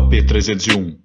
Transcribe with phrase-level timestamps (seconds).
[0.00, 0.98] AP301.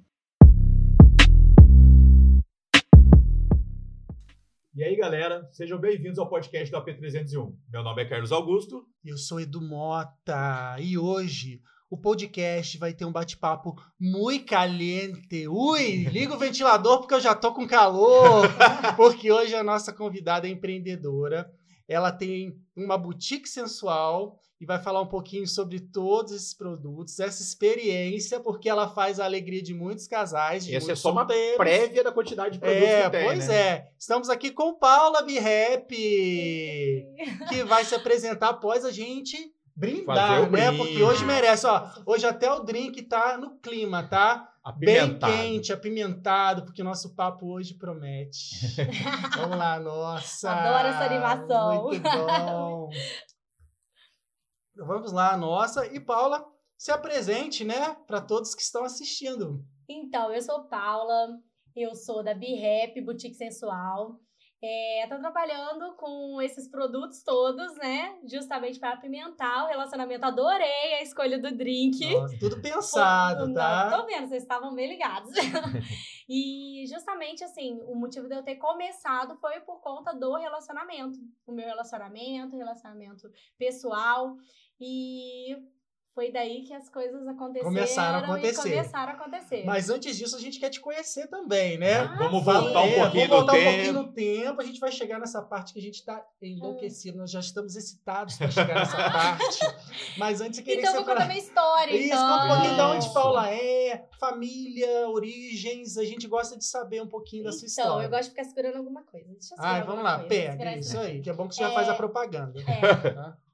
[4.73, 7.53] E aí, galera, sejam bem-vindos ao podcast do AP301.
[7.71, 8.87] Meu nome é Carlos Augusto.
[9.03, 15.47] Eu sou Edu Mota e hoje o podcast vai ter um bate-papo muito caliente.
[15.47, 18.47] Ui, liga o ventilador porque eu já tô com calor.
[18.95, 21.51] Porque hoje a nossa convidada é empreendedora.
[21.87, 27.41] Ela tem uma boutique sensual e vai falar um pouquinho sobre todos esses produtos, essa
[27.43, 30.65] experiência, porque ela faz a alegria de muitos casais.
[30.65, 31.57] De Essa é só uma solteiros.
[31.57, 33.55] prévia da quantidade de produtos É, que tem, pois né?
[33.55, 33.89] é.
[33.99, 35.89] Estamos aqui com Paula Birrep,
[37.49, 39.37] que vai se apresentar após a gente
[39.75, 40.71] brindar, Fazer o né?
[40.71, 40.77] brinde.
[40.77, 41.87] Porque hoje merece, ó.
[42.05, 44.49] Hoje até o drink tá no clima, tá?
[44.73, 45.33] Bem Apimentado.
[45.33, 48.55] quente, apimentado, porque o nosso papo hoje promete.
[49.37, 50.49] Vamos lá, nossa.
[50.49, 51.83] Adoro essa animação.
[51.83, 52.89] Muito bom.
[54.75, 55.85] Vamos lá, nossa.
[55.85, 56.43] E Paula,
[56.77, 59.63] se apresente, né, para todos que estão assistindo.
[59.87, 61.27] Então, eu sou Paula,
[61.75, 64.19] eu sou da B-Rap, Boutique Sensual.
[64.67, 68.17] É, trabalhando com esses produtos todos, né?
[68.25, 70.25] Justamente para apimentar o relacionamento.
[70.25, 72.11] Adorei a escolha do drink.
[72.11, 73.95] Nossa, tudo pensado, tá?
[73.95, 75.31] Tô vendo, vocês estavam bem ligados.
[76.27, 81.19] e justamente assim, o motivo de eu ter começado foi por conta do relacionamento.
[81.45, 83.29] O meu relacionamento, relacionamento
[83.59, 84.35] pessoal.
[84.79, 85.57] E
[86.15, 87.65] foi daí que as coisas aconteceram.
[87.65, 88.69] Começaram a acontecer.
[88.69, 89.63] E começaram a acontecer.
[89.65, 91.95] Mas antes disso, a gente quer te conhecer também, né?
[91.99, 92.45] Ah, Vamos sim.
[92.45, 93.99] voltar um É, pouquinho vamos voltar no um pouquinho tempo.
[94.07, 94.61] no tempo.
[94.61, 97.17] A gente vai chegar nessa parte que a gente tá enlouquecido.
[97.17, 99.59] Nós já estamos excitados para chegar nessa parte.
[100.17, 101.91] Mas antes eu queria Então, que eu você vou contar minha história.
[101.93, 102.27] Isso, então.
[102.27, 103.13] conta um pouquinho de onde.
[103.13, 105.97] Paula é, família, origens.
[105.97, 108.05] A gente gosta de saber um pouquinho da sua Então, história.
[108.05, 109.27] eu gosto de ficar segurando alguma coisa.
[109.27, 110.77] Deixa eu Ai, vamos lá, coisa, pega.
[110.77, 111.73] Isso aí, que é bom que você já É.
[111.73, 112.59] faz a propaganda.
[112.61, 113.44] É.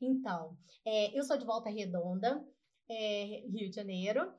[0.00, 2.44] Então, é, eu sou de Volta Redonda,
[2.88, 4.32] é, Rio de Janeiro.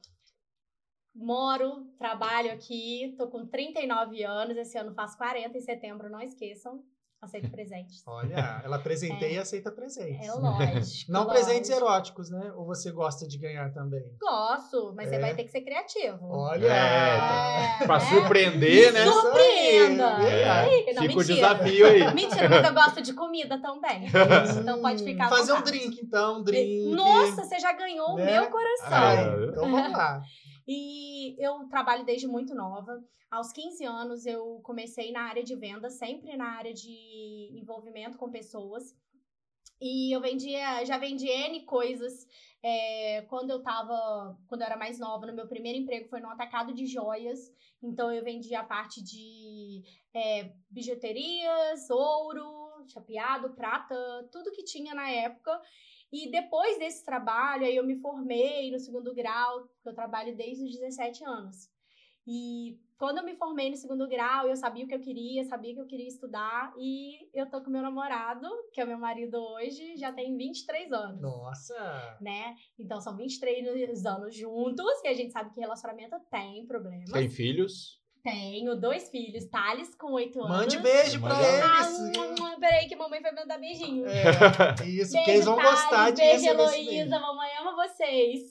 [1.13, 6.83] Moro, trabalho aqui, tô com 39 anos, esse ano faço 40 em setembro, não esqueçam.
[7.19, 8.03] Aceito presentes.
[8.05, 10.27] Olha, ela presenteia e aceita presentes.
[10.27, 11.05] É lógico.
[11.11, 11.33] Não lógico.
[11.45, 12.53] presentes eróticos, né?
[12.55, 14.03] Ou você gosta de ganhar também?
[14.21, 15.15] Gosto, mas É.
[15.15, 16.19] você vai ter que ser criativo.
[16.29, 16.67] Olha!
[16.67, 18.05] É, Pra né?
[18.05, 19.03] surpreender, né?
[19.05, 20.15] Me surpreenda!
[20.17, 20.69] Verdade.
[20.69, 21.35] Ei, não, Fica o mentira.
[21.35, 22.13] desafio aí.
[22.13, 24.05] Mentira, mas eu gosto de comida também.
[24.61, 26.91] Então pode ficar Fazer um drink, então, um drink.
[26.95, 28.25] Nossa, você já ganhou o Né?
[28.39, 28.87] meu coração.
[28.91, 29.15] Ah,
[29.49, 30.21] então vamos lá.
[30.69, 33.03] E eu trabalho desde muito nova.
[33.29, 38.29] Aos 15 anos eu comecei na área de venda, sempre na área de envolvimento com
[38.29, 38.95] pessoas.
[39.79, 42.27] E eu vendia, já vendi N coisas.
[42.63, 46.29] É, quando eu tava, quando eu era mais nova, no meu primeiro emprego foi no
[46.29, 47.51] atacado de joias.
[47.81, 49.83] Então eu vendia a parte de
[50.13, 53.95] é, bijuterias, ouro, chapeado, prata,
[54.31, 55.61] tudo que tinha na época.
[56.11, 60.63] E depois desse trabalho, aí eu me formei no segundo grau, porque eu trabalho desde
[60.63, 61.69] os 17 anos.
[62.25, 65.73] E quando eu me formei no segundo grau, eu sabia o que eu queria, sabia
[65.73, 66.73] que eu queria estudar.
[66.77, 70.91] E eu tô com meu namorado, que é o meu marido hoje, já tem 23
[70.91, 71.21] anos.
[71.21, 72.17] Nossa!
[72.19, 72.55] Né?
[72.77, 77.11] Então são 23 anos juntos, e a gente sabe que relacionamento tem problemas.
[77.11, 78.01] Tem filhos?
[78.29, 80.57] Tenho dois filhos, Thales com 8 anos.
[80.57, 81.97] Mande beijo pra Ah, eles.
[81.97, 84.05] hum, peraí que a mamãe vai mandar beijinho.
[84.05, 84.21] É,
[84.85, 86.51] isso, que eles vão Thales, gostar de beijo, beijo.
[86.61, 88.41] Heloísa, mamãe ama vocês.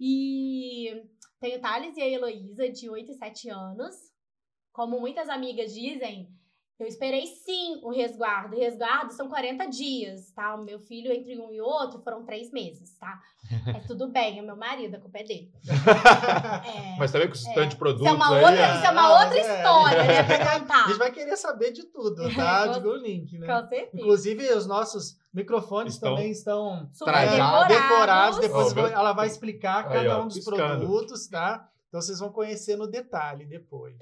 [0.00, 1.00] E
[1.40, 3.94] tem o Thales e a Heloísa, de 8 e 7 anos.
[4.72, 6.28] Como muitas amigas dizem,
[6.78, 8.56] eu esperei sim o resguardo.
[8.56, 10.54] O resguardo são 40 dias, tá?
[10.56, 13.20] O meu filho, entre um e outro, foram três meses, tá?
[13.68, 15.52] É tudo bem, é meu marido, a culpa é dele.
[16.66, 17.54] É, Mas também com esse É.
[17.54, 18.44] tanto de produtos isso é uma aí.
[18.44, 19.40] outra, é- isso é uma outra é.
[19.40, 20.22] história, né,
[20.66, 22.66] pra A gente vai querer saber de tudo, tá?
[22.68, 23.46] Com- Diga o link, né?
[23.46, 23.90] Com certeza.
[23.94, 28.38] Inclusive, os nossos microfones Estão também estão Super trajados, decorados.
[28.40, 30.56] Depois meu- ela vai explicar Aí, cada ó, um dos piscando.
[30.86, 31.68] produtos, tá?
[31.88, 33.96] Então vocês vão conhecer no detalhe depois.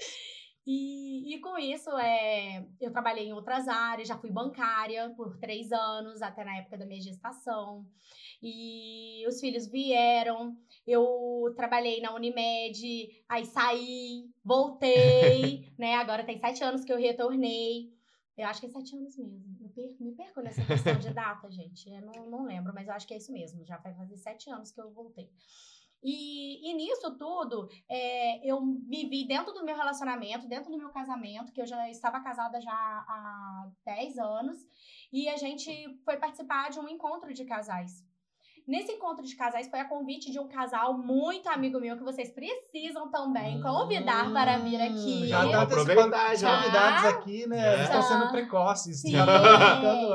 [0.67, 5.73] E, e com isso, é, eu trabalhei em outras áreas, já fui bancária por três
[5.73, 7.85] anos, até na época da minha gestação.
[8.41, 10.57] E os filhos vieram,
[10.87, 15.95] eu trabalhei na Unimed, aí saí, voltei, né?
[15.95, 17.93] Agora tem sete anos que eu retornei.
[18.37, 19.45] Eu acho que é sete anos mesmo.
[19.61, 21.89] Me perco, me perco nessa questão de data, gente.
[21.91, 23.65] Eu não, não lembro, mas eu acho que é isso mesmo.
[23.65, 25.31] Já vai fazer sete anos que eu voltei.
[26.03, 30.91] E, e nisso tudo, é, eu me vi dentro do meu relacionamento, dentro do meu
[30.91, 34.59] casamento, que eu já estava casada já há 10 anos,
[35.13, 35.71] e a gente
[36.05, 38.05] foi participar de um encontro de casais.
[38.67, 42.33] Nesse encontro de casais foi a convite de um casal muito amigo meu que vocês
[42.33, 45.23] precisam também convidar para vir aqui.
[45.25, 45.65] Hum, Já tá.
[45.65, 46.57] Os já.
[46.59, 47.81] convidados aqui, né?
[47.81, 47.83] É.
[47.83, 49.01] Estão sendo precoces.
[49.01, 49.25] Sim, Já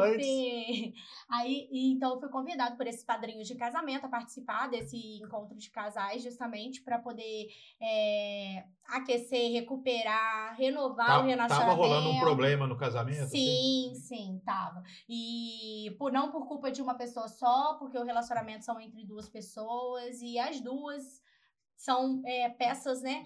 [0.01, 0.25] antes.
[0.25, 0.93] sim.
[1.29, 5.69] Aí, então eu fui convidado por esses padrinhos de casamento a participar desse encontro de
[5.69, 7.47] casais, justamente para poder
[7.81, 11.67] é, aquecer, recuperar, renovar Tá- o relacionamento.
[11.67, 13.23] Tava rolando um problema no casamento?
[13.23, 13.37] assim?
[13.37, 14.81] Sim, sim, tava.
[15.09, 19.27] E por não por culpa de uma pessoa só, porque o relacionamento são entre duas
[19.27, 21.21] pessoas e as duas
[21.75, 23.25] são é, peças, né?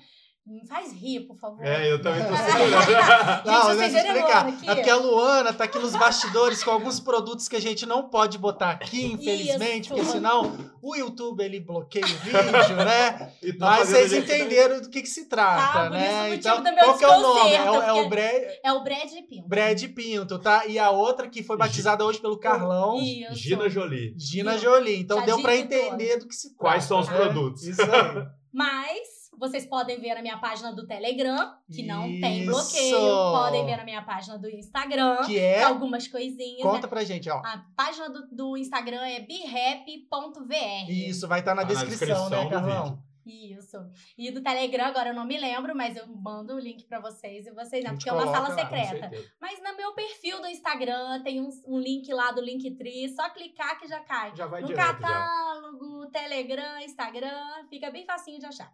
[0.52, 1.66] Me faz rir, por favor.
[1.66, 3.46] É, eu também tô Gente, segurando.
[3.46, 4.48] Não, vocês deixa eu viram explicar.
[4.48, 4.70] aqui?
[4.70, 8.10] É porque a Luana tá aqui nos bastidores com alguns produtos que a gente não
[8.10, 9.94] pode botar aqui, infelizmente, Isso.
[9.96, 13.32] porque senão o YouTube ele bloqueia o vídeo, né?
[13.42, 16.36] E tá Mas vocês entenderam do que, que se trata, Tá, né?
[16.36, 17.54] Então, qual que é o nome?
[17.54, 19.48] É, o- é o Brad, É o Brad Pinto.
[19.48, 20.66] Brad Pinto, tá?
[20.68, 23.36] E a outra que foi batizada hoje pelo Carlão, Isso.
[23.36, 24.14] Gina Jolie.
[24.18, 25.00] Gina Jolie.
[25.00, 26.60] Então Já deu pra disse entender do que se trata.
[26.60, 27.16] Quais são os né?
[27.16, 27.64] produtos?
[27.64, 28.28] Isso aí.
[28.54, 32.98] Mas vocês podem ver na minha página do Telegram, que não tem bloqueio.
[32.98, 35.18] Podem ver na minha página do Instagram.
[35.26, 35.64] Que é.
[35.64, 36.62] Algumas coisinhas.
[36.62, 36.88] Conta né?
[36.88, 37.38] pra gente, ó.
[37.38, 40.90] A página do, do Instagram é birrap.vr.
[40.90, 43.12] Isso, vai estar na, Tá na descrição, descrição né, do Carlão?
[43.26, 43.78] Isso.
[44.18, 47.46] E do Telegram, agora eu não me lembro, mas eu mando o link pra vocês
[47.46, 49.12] e vocês A não, porque é uma sala lá, secreta.
[49.40, 53.80] Mas no meu perfil do Instagram tem um, um link lá do Linktree, só clicar
[53.80, 54.36] que já cai.
[54.36, 54.94] Já vai no direto já.
[54.94, 58.74] catálogo, Telegram, Instagram, fica bem facinho de achar.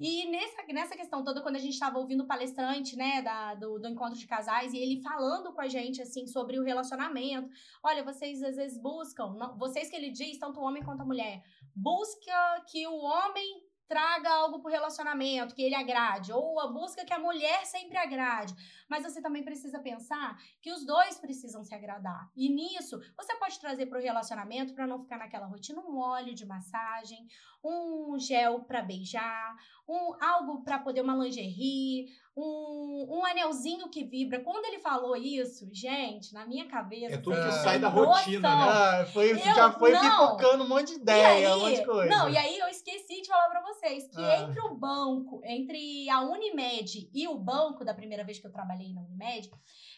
[0.00, 3.78] E nessa, nessa questão toda, quando a gente estava ouvindo o palestrante, né, da, do,
[3.80, 7.48] do encontro de casais, e ele falando com a gente, assim, sobre o relacionamento.
[7.82, 11.06] Olha, vocês às vezes buscam, não- vocês que ele diz, tanto o homem quanto a
[11.06, 11.42] mulher,
[11.74, 17.12] busca que o homem traga algo pro relacionamento, que ele agrade, ou a busca que
[17.12, 18.54] a mulher sempre agrade.
[18.88, 22.30] Mas você também precisa pensar que os dois precisam se agradar.
[22.36, 26.44] E nisso, você pode trazer pro relacionamento para não ficar naquela rotina um óleo de
[26.46, 27.26] massagem,
[27.64, 29.56] um gel para beijar,
[29.88, 32.06] um algo para poder uma lingerie,
[32.40, 34.40] um, um anelzinho que vibra.
[34.40, 38.66] Quando ele falou isso, gente, na minha cabeça, É tudo que sai da rotina, noção.
[38.66, 39.00] né?
[39.02, 40.00] Ah, foi, Eu- já foi não.
[40.00, 42.08] pipocando um monte de ideia, aí, um monte de coisa.
[42.16, 44.42] Não, e aí eu esqueci de falar pra vocês que Ah.
[44.42, 48.92] entre o banco, entre a Unimed e o banco, da primeira vez que eu trabalhei
[48.94, 49.50] na Unimed,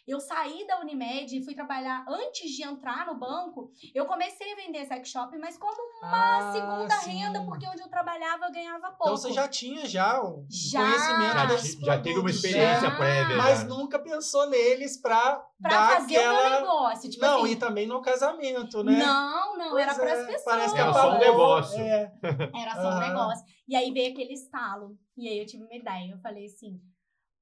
[0.07, 3.71] eu saí da Unimed e fui trabalhar antes de entrar no banco.
[3.95, 7.11] Eu comecei a vender sex shop, mas como uma Ah, segunda sim.
[7.11, 9.05] renda, porque onde eu trabalhava eu ganhava pouco.
[9.05, 10.81] Então você já tinha já o Já.
[10.81, 12.97] conhecimento Já, desses já teve uma experiência Já.
[12.97, 13.37] prévia.
[13.37, 13.67] Mas já.
[13.67, 16.61] nunca pensou neles pra, pra dar fazer o meu aquela...
[16.61, 17.11] negócio.
[17.11, 18.99] Tipo não, assim, e também no casamento, né?
[18.99, 20.45] Não, não, era Pois para é, as pessoas.
[20.45, 21.79] Parece que Era é só um negócio.
[21.81, 22.13] É.
[22.63, 23.45] Era só um negócio.
[23.69, 24.97] E aí veio aquele estalo.
[25.17, 26.11] E aí eu tive uma ideia.
[26.13, 26.81] Eu falei assim: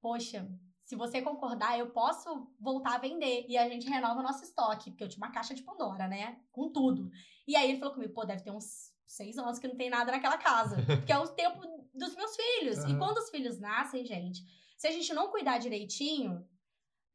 [0.01, 0.47] Poxa,
[0.89, 3.45] se você concordar, eu posso voltar a vender.
[3.47, 4.89] E a gente renova o nosso estoque.
[4.89, 6.39] Porque eu tinha uma caixa de Pandora, né?
[6.51, 7.11] Com tudo.
[7.47, 10.11] E aí ele falou comigo: Pô, deve ter uns seis anos que não tem nada
[10.11, 10.77] naquela casa.
[10.97, 11.61] Porque é o tempo
[11.93, 12.79] dos meus filhos.
[12.79, 12.97] E Aham.
[12.97, 14.41] quando os filhos nascem, gente,
[14.79, 16.43] se a gente não cuidar direitinho.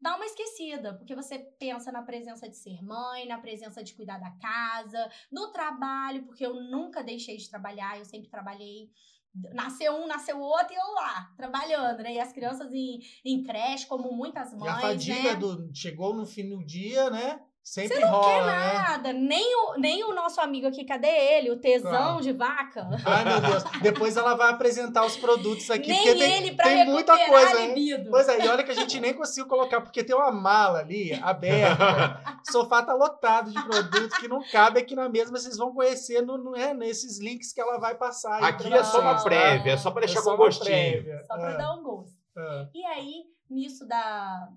[0.01, 4.19] Dá uma esquecida, porque você pensa na presença de ser mãe, na presença de cuidar
[4.19, 8.91] da casa, no trabalho, porque eu nunca deixei de trabalhar, eu sempre trabalhei.
[9.53, 12.15] Nasceu um, nasceu outro e eu lá, trabalhando, né?
[12.15, 15.37] E as crianças em, em creche, como muitas E mães, a fadiga né?
[15.37, 17.41] do chegou no fim do dia, né?
[17.67, 18.73] Sempre Você não rola, quer né?
[18.75, 21.51] nada, nem o, nem o nosso amigo aqui, cadê ele?
[21.51, 22.21] O tesão Qual?
[22.21, 22.87] de vaca.
[23.07, 23.65] Ai, meu Deus.
[23.81, 27.67] Depois ela vai apresentar os produtos aqui, nem porque tem, ele pra tem muita coisa,
[27.69, 28.11] libido.
[28.11, 31.15] Pois é, e olha que a gente nem conseguiu colocar, porque tem uma mala ali
[31.23, 32.21] aberta.
[32.47, 35.73] o sofá tá lotado de produto que não cabe aqui na mesa, mas vocês vão
[35.73, 38.35] conhecer no, no- é, nesses links que ela vai passar.
[38.37, 39.23] aí Aqui pra é só uma tá?
[39.25, 40.67] prévia, é só pra É deixar só com gostinho.
[40.67, 41.23] prévia.
[41.27, 42.15] Só pra Ah, dar um gosto.
[42.37, 42.67] ah.
[42.75, 44.49] E aí, nisso da,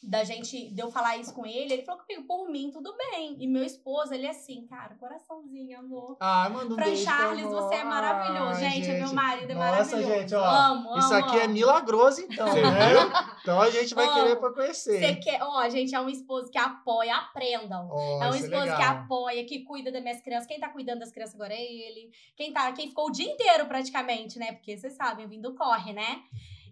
[0.00, 3.36] da gente, de eu falar isso com ele, ele falou comigo, por mim, tudo bem.
[3.40, 6.16] E meu esposo, ele é assim, cara, coraçãozinho, amor.
[6.20, 7.04] Ah, manda um Fran beijo.
[7.04, 7.62] Charles, amor.
[7.62, 8.60] você é maravilhoso.
[8.64, 10.08] Ai, gente, meu marido é Nossa, maravilhoso.
[10.20, 10.98] gente, ó, amo, amo.
[10.98, 12.88] Isso aqui é milagroso, então, Você né?
[12.90, 13.00] viu?
[13.42, 14.14] Então a gente vai Amo.
[14.14, 14.98] querer pra conhecer.
[15.00, 17.88] Você quer, ó, gente, é um esposo que apoia, aprendam.
[17.90, 18.94] Ó, É um isso esposo que legal.
[18.98, 20.46] apoia, que cuida das minhas crianças.
[20.46, 22.10] Quem tá cuidando das crianças agora é ele.
[22.36, 24.52] Quem, tá, quem ficou o dia inteiro praticamente, né?
[24.52, 26.22] Porque vocês sabem, eu vim do corre, né?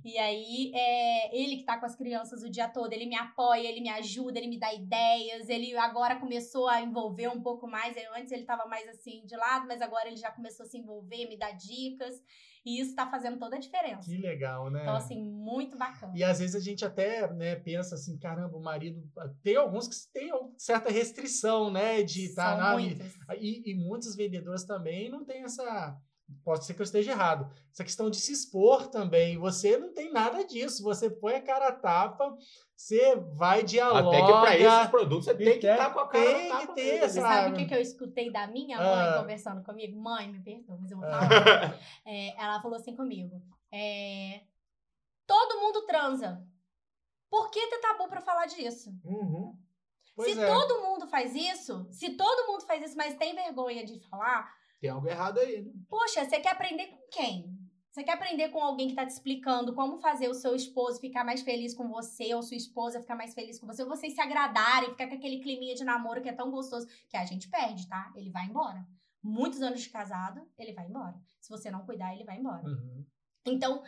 [0.06, 3.66] E aí, é ele que tá com as crianças o dia todo, ele me apoia,
[3.68, 5.48] ele me ajuda, ele me dá ideias.
[5.48, 7.96] Ele agora começou a envolver um pouco mais.
[7.96, 10.78] Eu- Antes ele tava mais assim de lado, mas agora ele já começou a se
[10.78, 12.22] envolver, me dar dicas.
[12.64, 14.10] E isso tá fazendo toda a diferença.
[14.10, 14.82] Que legal, né?
[14.82, 16.12] Então, assim, muito bacana.
[16.16, 19.00] E às vezes a gente até né, pensa assim, caramba, o marido.
[19.42, 22.02] Tem alguns que têm certa restrição, né?
[22.02, 22.72] De estar São na.
[22.72, 23.12] muitas.
[23.40, 25.96] E, e muitos vendedores também não tem essa.
[26.45, 27.49] Pode ser que eu esteja errado.
[27.73, 29.38] Essa questão de se expor também.
[29.38, 30.83] Você não tem nada disso.
[30.83, 32.37] Você põe a cara a tapa,
[32.75, 34.09] você vai dialoga.
[34.09, 36.73] Até que pra esses produtos você tem que estar com a cara tem que tapa
[36.75, 37.04] ter mesmo.
[37.04, 37.56] essa- Sabe o Sabe?
[37.59, 39.18] que, que eu escutei da minha mãe Ah.
[39.21, 39.97] conversando comigo?
[40.00, 41.11] Mãe, me perdoa, mas eu vou Ah.
[41.28, 41.80] falar.
[42.04, 43.40] É, ela falou assim comigo:
[43.73, 44.40] é,
[45.26, 46.40] Todo mundo transa.
[47.30, 48.90] Por que ter tabu pra falar disso?
[49.04, 49.56] Uhum.
[50.14, 50.47] Pois se é.
[50.47, 54.49] todo mundo faz isso, se todo mundo faz isso, mas tem vergonha de falar,
[54.86, 55.72] Tem algo errado aí, né?
[55.88, 57.56] poxa, você quer aprender com quem?
[57.90, 61.24] Você quer aprender com alguém que tá te explicando como fazer o seu esposo ficar
[61.24, 64.20] mais feliz com você, ou sua esposa ficar mais feliz com você, ou vocês se
[64.20, 67.88] agradarem, ficar com aquele climinha de namoro que é tão gostoso, que a gente perde,
[67.88, 68.12] tá?
[68.14, 68.86] Ele vai embora.
[69.22, 71.18] Muitos anos de casado, ele vai embora.
[71.40, 72.68] Se você não cuidar, ele vai embora.
[72.68, 73.04] Uhum.
[73.46, 73.82] Então,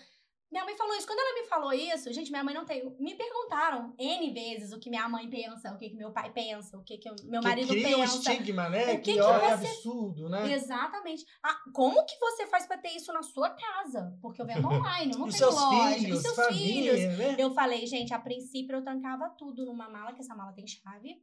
[0.50, 1.06] minha mãe falou isso.
[1.06, 2.82] Quando ela me falou isso, gente, minha mãe não tem.
[2.98, 6.78] Me perguntaram N vezes o que minha mãe pensa, o que, que meu pai pensa,
[6.78, 8.32] o que, que meu Que marido um pensa.
[8.32, 8.84] estigma, né?
[8.94, 10.52] O que que, que ó, é você- absurdo, né?
[10.52, 11.24] Exatamente.
[11.42, 14.16] Ah, como que você faz pra ter isso na sua casa?
[14.22, 15.94] Porque eu vendo online, eu não tenho seus loja.
[15.98, 17.18] filhos, e seus família, filhos.
[17.18, 17.36] né?
[17.38, 21.22] Eu falei, gente, a princípio eu trancava tudo numa mala, que essa mala tem chave,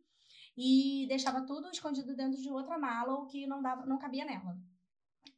[0.57, 4.55] e deixava tudo escondido dentro de outra mala, o que não dava, não cabia nela.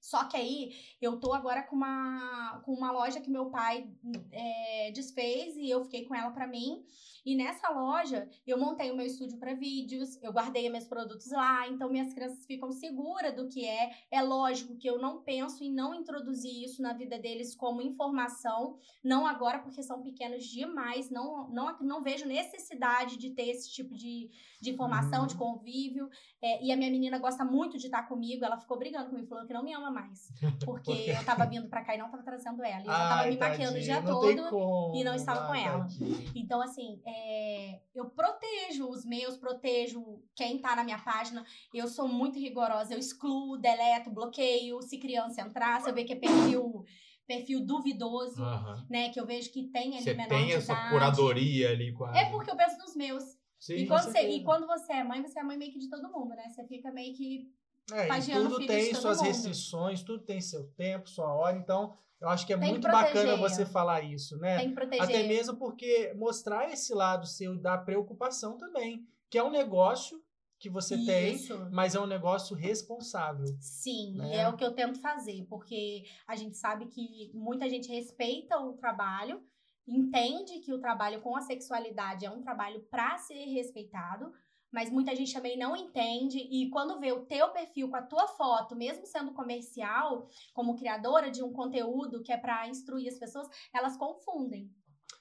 [0.08, 3.90] Só que aí eu tô agora com uma, com uma loja que meu pai
[4.32, 6.86] é, desfez e eu fiquei com ela pra mim.
[7.26, 11.68] E nessa loja eu montei o meu estúdio pra vídeos, eu guardei meus produtos lá,
[11.68, 13.92] então minhas crianças ficam seguras do que é.
[14.10, 18.80] É lógico que eu não penso em não introduzir isso na vida deles como informação,
[19.04, 23.94] não agora porque são pequenos demais, não, não, não vejo necessidade de ter esse tipo
[23.94, 24.30] de,
[24.62, 25.28] de informação, Uhum.
[25.28, 26.10] de convívio.
[26.42, 29.46] É, e a minha menina gosta muito de estar comigo, ela ficou brigando comigo, falou
[29.46, 30.32] que não me ama mais.
[30.66, 32.82] Porque eu tava vindo pra cá e não tava trazendo ela.
[32.82, 34.50] E eu Ai, tava me maquiando o dia todo.
[34.50, 35.80] como, e não estava com ela.
[35.82, 36.32] tadinha.
[36.36, 41.44] Então, assim, é, eu protejo os meus, protejo quem tá na minha página.
[41.74, 42.94] Eu sou muito rigorosa.
[42.94, 44.82] Eu excluo, deleto, bloqueio.
[44.82, 46.84] Se criança entrar, se eu ver que é perfil,
[47.26, 48.86] perfil duvidoso, Aham.
[48.90, 49.10] né?
[49.10, 50.90] Que eu vejo que tem ali Você menor tem essa idade.
[50.92, 52.18] curadoria ali com a...
[52.18, 53.24] É porque eu penso nos meus.
[53.60, 55.90] Sim, E quando, você, e quando você é mãe, você é mãe meio que de
[55.90, 56.48] todo mundo, né?
[56.48, 57.50] Você fica meio que.
[57.92, 59.28] É, e tudo tem suas mundo.
[59.28, 62.88] restrições, tudo tem seu tempo, sua hora, então eu acho que é Tem que muito
[62.88, 64.58] bacana você falar isso, né?
[64.58, 65.04] Tem que proteger.
[65.04, 70.22] Até mesmo porque mostrar esse lado seu da preocupação também, que é um negócio
[70.60, 71.70] que você tem, Isso.
[71.72, 73.46] mas é um negócio responsável.
[73.62, 74.30] Sim, né?
[74.30, 78.58] e é o que eu tento fazer, porque a gente sabe que muita gente respeita
[78.58, 79.42] o trabalho,
[79.88, 84.34] entende que o trabalho com a sexualidade é um trabalho para ser respeitado,
[84.78, 88.28] mas muita gente também não entende e quando vê o teu perfil com a tua
[88.28, 93.48] foto, mesmo sendo comercial, como criadora de um conteúdo que é para instruir as pessoas,
[93.74, 94.70] elas confundem.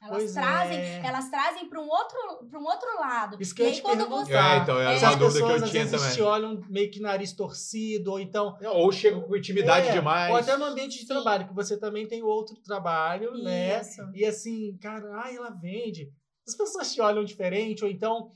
[0.03, 1.07] Elas Pois trazem, é.
[1.07, 2.19] elas trazem para um outro
[2.51, 3.39] para um outro lado.
[3.41, 4.99] Isso que e aí te quando você É, então, era É.
[4.99, 6.15] uma As dúvida que pessoas eu às tinha vezes também.
[6.17, 10.31] te olham meio que nariz torcido, ou então Ou chega com intimidade É, demais.
[10.31, 11.07] Ou até no ambiente de Sim.
[11.07, 13.81] trabalho, que você também tem outro trabalho, né?
[13.81, 14.03] Isso.
[14.15, 16.13] E assim, cara, ai, ela vende.
[16.47, 18.29] As pessoas te olham diferente, ou então.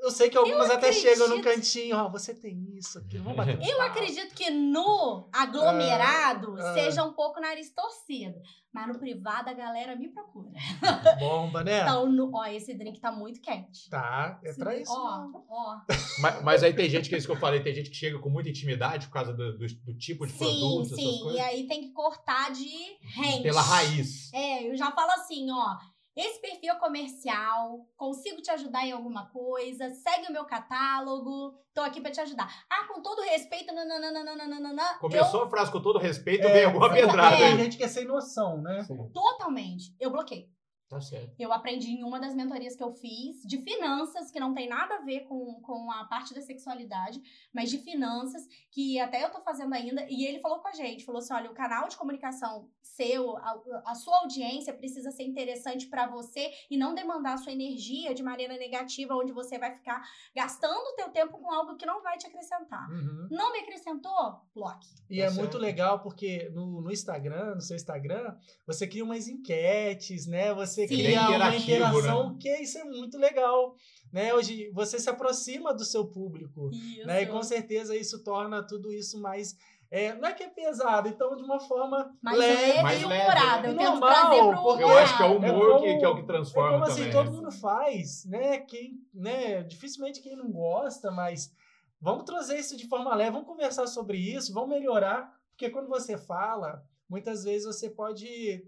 [0.00, 1.00] Eu sei que algumas até acredito.
[1.02, 6.54] chegam no cantinho, ó, você tem isso aqui, vamos bater Eu acredito que no aglomerado
[6.58, 6.74] Ah, ah.
[6.74, 8.38] seja um pouco nariz torcido.
[8.70, 10.50] Mas no privado a galera me procura.
[11.18, 11.80] Bomba, né?
[11.82, 13.88] Então, no- ó, esse drink tá muito quente.
[13.88, 14.92] Tá, é Esse pra drink- isso.
[14.94, 15.76] Ó, ó.
[16.20, 18.18] Mas, mas aí tem gente que é isso que eu falei, tem gente que chega
[18.18, 21.30] com muita intimidade por causa do, do, do tipo de Sim, produto, essas sim.
[21.32, 22.68] E aí tem que cortar de
[23.02, 23.42] rente.
[23.42, 24.32] Pela raiz.
[24.34, 25.76] É, eu já falo assim, ó.
[26.18, 31.80] Esse perfil é comercial, consigo te ajudar em alguma coisa, segue o meu catálogo, tô
[31.80, 32.52] aqui pra te ajudar.
[32.68, 37.02] Ah, com todo respeito, nananana, Começou a frase com todo respeito, É, vem alguma é,
[37.02, 37.56] pedrada Tem aí.
[37.58, 38.84] gente que é sem noção, né?
[38.90, 40.50] eu totalmente, eu bloqueei.
[40.88, 41.34] Tá certo.
[41.38, 44.96] Eu aprendi em uma das mentorias que eu fiz de finanças, que não tem nada
[44.96, 47.20] a ver com, com a parte da sexualidade,
[47.52, 50.06] mas de finanças, que até eu tô fazendo ainda.
[50.08, 53.62] E ele falou com a gente: falou assim: olha, o canal de comunicação seu, a,
[53.86, 58.22] a sua audiência precisa ser interessante para você e não demandar a sua energia de
[58.22, 60.02] maneira negativa, onde você vai ficar
[60.34, 62.90] gastando o teu tempo com algo que não vai te acrescentar.
[62.90, 63.28] Uhum.
[63.30, 64.40] Não me acrescentou?
[64.54, 64.88] Bloque.
[65.10, 65.38] E Tá é certo.
[65.38, 70.54] muito legal porque no, no Instagram, no seu Instagram, você cria umas enquetes, né?
[70.54, 70.94] Você Sim.
[70.96, 72.36] cria É uma interativo, interação, né?
[72.40, 73.74] que isso é muito legal.
[74.12, 74.32] Né?
[74.34, 76.70] Hoje você se aproxima do seu público.
[76.72, 77.06] Isso.
[77.06, 77.22] Né?
[77.22, 79.56] E com certeza isso torna tudo isso mais.
[79.90, 82.62] é, não é que é pesado, então de uma forma mais leve.
[82.66, 83.22] leve, mais e leve.
[83.22, 83.68] humorada.
[83.68, 85.98] Eu E tento normal, trazer pro porque Eu acho que é o humor É que,
[85.98, 87.02] que é o que É transforma como também.
[87.02, 88.58] assim, todo mundo faz, né?
[88.60, 89.62] Quem, né?
[89.62, 91.52] Dificilmente quem não gosta, mas
[92.00, 96.16] vamos trazer isso de forma leve, vamos conversar sobre isso, vamos melhorar, porque quando você
[96.16, 98.64] fala, muitas vezes você pode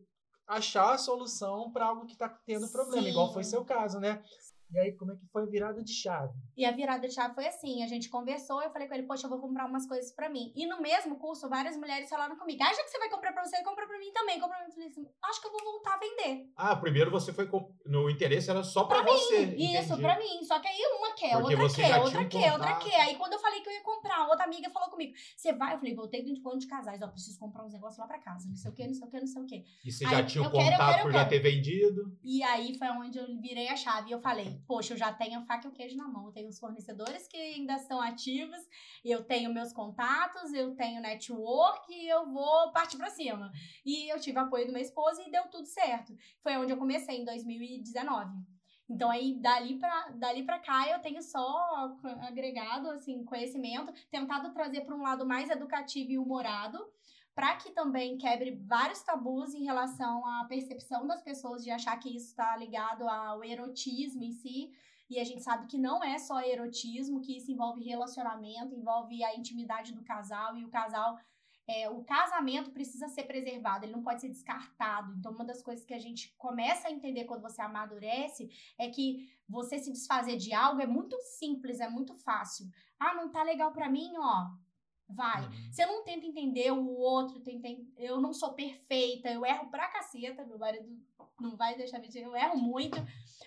[0.50, 3.09] achar a solução para algo que está tendo problema, Sim.
[3.09, 4.23] igual foi seu caso, né?
[4.72, 6.32] E aí, como é que foi a virada de chave?
[6.56, 9.26] E a virada de chave foi assim: a gente conversou, eu falei com ele, poxa,
[9.26, 10.52] eu vou comprar umas coisas pra mim.
[10.54, 13.44] E no mesmo curso, várias mulheres falaram comigo: ah, já que você vai comprar pra
[13.44, 14.38] você, compra pra mim também.
[14.40, 14.70] Compra pra mim.
[14.70, 16.46] Eu falei assim: acho que eu vou voltar a vender.
[16.56, 17.46] Ah, primeiro você foi.
[17.48, 19.44] com- No interesse era só pra, Pra você.
[19.56, 20.02] Isso, entendi.
[20.02, 20.44] pra mim.
[20.44, 22.84] Só que aí uma quer, Porque outra quer, outra quer, outra contato.
[22.88, 23.00] quer.
[23.00, 25.74] Aí quando eu falei que eu ia comprar, outra amiga falou comigo: você vai?
[25.74, 28.46] Eu falei: voltei de encontro de casais, ó, preciso comprar uns negócios lá pra casa.
[28.48, 29.64] Não sei o que, não sei o que, não sei o que.
[29.84, 31.30] E você Aí, já tinha o eu quero, eu contato quero, eu por já quero.
[31.30, 32.18] ter vendido.
[32.22, 35.40] E aí foi onde eu virei a chave e eu falei: poxa, eu já tenho
[35.40, 36.26] a faca e o queijo na mão.
[36.26, 38.58] Eu tenho os fornecedores que ainda estão ativos,
[39.04, 43.50] eu tenho meus contatos, eu tenho network e eu vou partir para cima.
[43.84, 46.14] E eu tive apoio do meu esposo e deu tudo certo.
[46.42, 48.30] Foi onde eu comecei em 2019.
[48.90, 54.80] Então aí dali para dali para cá eu tenho só agregado assim conhecimento, tentado trazer
[54.80, 56.76] para um lado mais educativo e humorado,
[57.40, 62.14] para que também quebre vários tabus em relação à percepção das pessoas de achar que
[62.14, 64.70] isso está ligado ao erotismo em si.
[65.09, 69.35] E a gente sabe que não é só erotismo, que isso envolve relacionamento, envolve a
[69.35, 71.18] intimidade do casal e o casal
[71.66, 75.14] é, o casamento precisa ser preservado, ele não pode ser descartado.
[75.16, 79.30] Então, uma das coisas que a gente começa a entender quando você amadurece é que
[79.49, 82.66] você se desfazer de algo é muito simples, é muito fácil.
[82.99, 84.50] Ah, não tá legal para mim, ó.
[85.14, 85.42] Vai.
[85.42, 85.72] Uhum.
[85.72, 90.46] Você não tenta entender o outro, tenta, eu não sou perfeita, eu erro pra caceta,
[90.46, 90.88] meu marido
[91.40, 92.98] não vai deixar mentir, eu erro muito,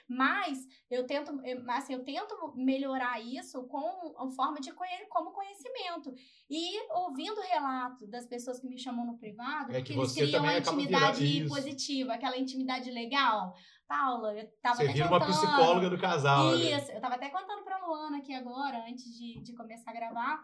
[0.08, 1.40] mas eu tento,
[1.70, 4.72] assim, eu tento melhorar isso com a forma de
[5.10, 6.14] como conhecimento.
[6.50, 10.58] E ouvindo relato das pessoas que me chamam no privado, é que, eles criam uma
[10.58, 13.56] intimidade positiva, aquela intimidade legal.
[13.88, 15.30] Paula, eu tava Você até vira contando.
[15.30, 16.56] uma psicóloga do casal.
[16.56, 16.98] Isso, né?
[16.98, 20.44] eu tava até contando pra Luana aqui agora, antes de, de começar a gravar.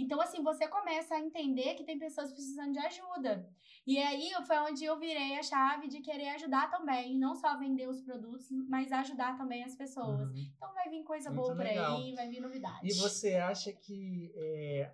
[0.00, 3.48] Então, assim, você começa a entender que tem pessoas precisando de ajuda.
[3.86, 7.18] E aí foi onde eu virei a chave de querer ajudar também.
[7.18, 10.28] Não só vender os produtos, mas ajudar também as pessoas.
[10.28, 10.52] Uhum.
[10.56, 11.96] Então vai vir coisa Muito boa por legal.
[11.96, 12.86] aí, vai vir novidade.
[12.86, 14.92] E você acha que é,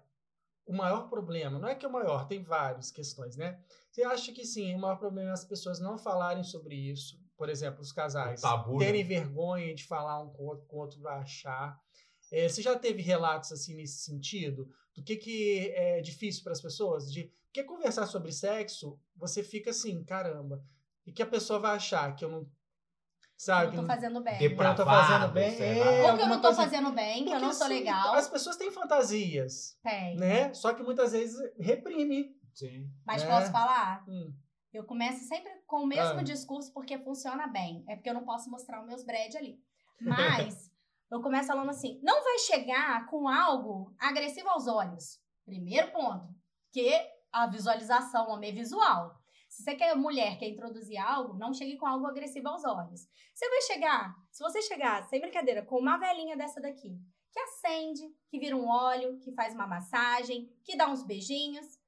[0.67, 3.61] o maior problema, não é que é o maior, tem várias questões, né?
[3.91, 7.23] Você acha que sim, o maior problema é as pessoas não falarem sobre isso?
[7.37, 9.09] Por exemplo, os casais tabu, terem né?
[9.09, 11.79] vergonha de falar um com o outro, com o outro vai achar.
[12.33, 14.69] É, você já teve relatos assim nesse sentido?
[14.95, 17.13] Do que, que é difícil para as pessoas?
[17.13, 20.61] De porque conversar sobre sexo, você fica assim, caramba.
[21.07, 22.51] E que a pessoa vai achar que eu não.
[23.37, 23.71] Sabe?
[23.71, 24.39] Que eu não tô fazendo bem.
[24.39, 25.61] Que eu não tô fazendo bem.
[25.61, 26.63] É, Ou que eu não tô coisa...
[26.63, 28.15] fazendo bem, que eu não sou assim, legal.
[28.15, 29.79] As pessoas têm fantasias.
[29.85, 30.17] Tem.
[30.17, 30.53] Né?
[30.53, 32.37] Só que muitas vezes reprime.
[32.53, 32.91] Sim.
[33.07, 33.29] Mas né?
[33.29, 34.05] posso falar?
[34.09, 34.35] Hum.
[34.73, 36.23] Eu começo sempre com o mesmo ah.
[36.25, 37.85] discurso porque funciona bem.
[37.87, 39.61] É porque eu não posso mostrar os meus bread ali.
[40.01, 40.73] Mas
[41.15, 45.21] eu começo falando assim: não vai chegar com algo agressivo aos olhos.
[45.45, 46.29] Primeiro ponto.
[46.73, 46.91] Que
[47.33, 49.15] a visualização, homem é visual.
[49.49, 53.09] Se você quer mulher, quer introduzir algo, não chegue com algo agressivo aos olhos.
[53.33, 56.99] Você vai chegar, se você chegar, sem brincadeira, com uma velhinha dessa daqui,
[57.33, 61.79] que acende, que vira um óleo, que faz uma massagem, que dá uns beijinhos,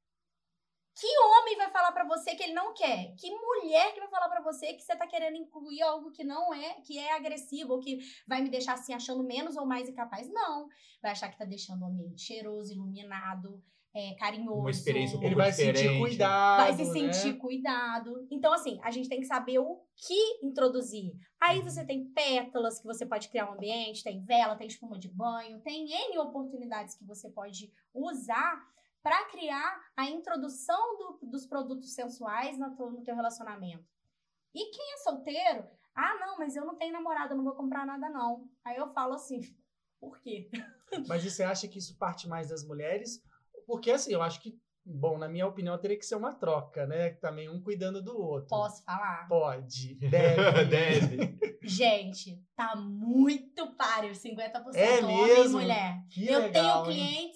[0.98, 3.14] que homem vai falar para você que ele não quer?
[3.16, 6.54] Que mulher que vai falar para você que você tá querendo incluir algo que não
[6.54, 10.26] é, que é agressivo ou que vai me deixar assim achando menos ou mais incapaz?
[10.32, 10.68] Não.
[11.02, 13.62] Vai achar que tá deixando o ambiente cheiroso, iluminado,
[13.94, 14.60] é, carinhoso.
[14.60, 15.78] Uma experiência um pouco Ele vai diferente.
[15.80, 16.56] sentir cuidado.
[16.62, 17.38] Vai se sentir né?
[17.38, 18.26] cuidado.
[18.30, 21.12] Então, assim, a gente tem que saber o que introduzir.
[21.38, 25.08] Aí você tem pétalas que você pode criar um ambiente, tem vela, tem espuma de
[25.08, 28.66] banho, tem N oportunidades que você pode usar
[29.06, 33.86] para criar a introdução do, dos produtos sensuais no teu, no teu relacionamento.
[34.52, 35.64] E quem é solteiro,
[35.94, 38.50] ah, não, mas eu não tenho namorado, eu não vou comprar nada, não.
[38.64, 39.38] Aí eu falo assim,
[40.00, 40.50] por quê?
[41.06, 43.22] Mas e você acha que isso parte mais das mulheres?
[43.64, 47.10] Porque assim, eu acho que Bom, na minha opinião, teria que ser uma troca, né?
[47.14, 48.50] Também um cuidando do outro.
[48.50, 49.26] Posso falar?
[49.28, 49.96] Pode.
[49.98, 50.64] Deve.
[50.66, 51.58] Deve.
[51.60, 55.58] Gente, tá muito páreo, 50% é homem mesmo?
[55.58, 56.06] e mulher.
[56.08, 57.35] Que eu legal, tenho clientes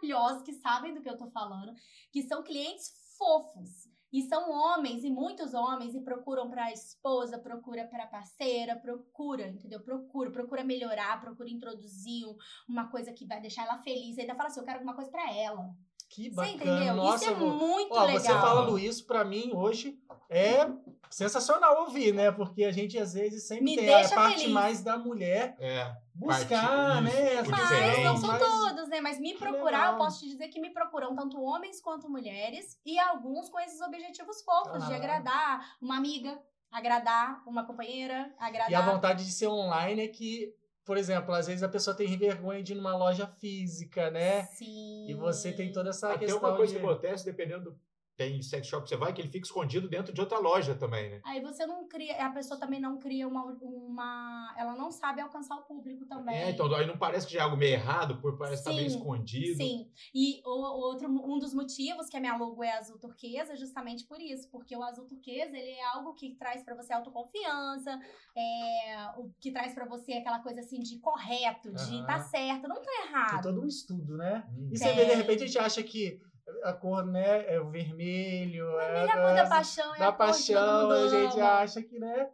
[0.00, 1.74] Maravilhosos que sabem do que eu tô falando,
[2.10, 3.88] que são clientes fofos.
[4.12, 9.80] E são homens, e muitos homens, e procuram para esposa, procura para parceira, procura, entendeu?
[9.80, 12.24] Procura, procura melhorar, procura introduzir
[12.68, 14.18] uma coisa que vai deixar ela feliz.
[14.18, 15.72] Ainda fala assim: eu quero alguma coisa para ela.
[16.10, 16.58] Que bacana.
[16.58, 16.94] Você entendeu?
[16.96, 18.20] Nossa, isso é muito ó, legal.
[18.20, 19.96] Você falando isso, para mim, hoje,
[20.28, 20.68] é
[21.08, 22.32] sensacional ouvir, né?
[22.32, 24.52] Porque a gente, às vezes, sempre Me tem a parte feliz.
[24.52, 27.42] mais da mulher é, buscar, né?
[27.48, 28.42] Mas não são mas...
[28.42, 29.00] todos, né?
[29.00, 32.98] Mas me procurar, eu posso te dizer que me procuram tanto homens quanto mulheres e
[32.98, 34.86] alguns com esses objetivos fofos, ah.
[34.88, 36.36] de agradar uma amiga,
[36.72, 38.72] agradar uma companheira, agradar...
[38.72, 40.52] E a vontade de ser online é que
[40.90, 44.42] por exemplo, às vezes a pessoa tem vergonha de ir numa loja física, né?
[44.46, 45.06] Sim.
[45.08, 46.80] E você tem toda essa Até questão uma coisa de...
[46.80, 47.78] que acontece, dependendo
[48.20, 51.22] tem sex shop você vai, que ele fica escondido dentro de outra loja também, né?
[51.24, 55.56] Aí você não cria, a pessoa também não cria uma, uma ela não sabe alcançar
[55.56, 56.36] o público também.
[56.36, 58.88] É, então aí não parece que já é algo meio errado, por parece estar meio
[58.88, 59.56] escondido.
[59.56, 63.56] Sim, e o, outro, um dos motivos que a minha logo é azul turquesa é
[63.56, 67.98] justamente por isso, porque o azul turquesa, ele é algo que traz para você autoconfiança,
[68.36, 72.04] é, o que traz para você aquela coisa assim de correto, de uhum.
[72.04, 73.30] tá certo, não tá errado.
[73.30, 74.46] Tem todo um estudo, né?
[74.54, 74.68] Hum.
[74.70, 76.20] E você vê, de repente, a gente acha que
[76.64, 78.66] a cor, né, é o vermelho.
[78.66, 81.98] Vermelho é a cor da paixão, é da a paixão, cor a gente acha que,
[81.98, 82.30] né?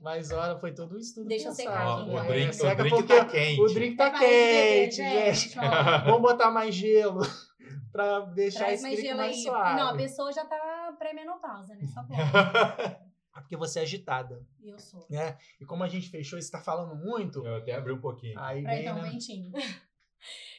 [0.00, 2.14] Mas olha, foi todo um estudo Deixa eu pensado, secar aqui, né?
[2.14, 2.26] o então.
[2.28, 3.60] drink, Seca o drink porque tá quente.
[3.60, 5.58] o drink tá Vai beber, quente, gente.
[5.58, 5.62] ó.
[6.06, 7.20] Vamos botar mais gelo
[7.90, 9.42] pra deixar Traz esse drink mais aí.
[9.42, 9.76] suave.
[9.80, 13.00] Não, a pessoa já tá pré-menopausa nessa porra.
[13.34, 15.04] Porque você é agitada, Eu sou.
[15.10, 15.36] né?
[15.60, 18.38] E como a gente fechou e você tá falando muito, Eu até abri um pouquinho.
[18.38, 19.10] aí Pra vem, então, né?
[19.10, 19.52] ventinho.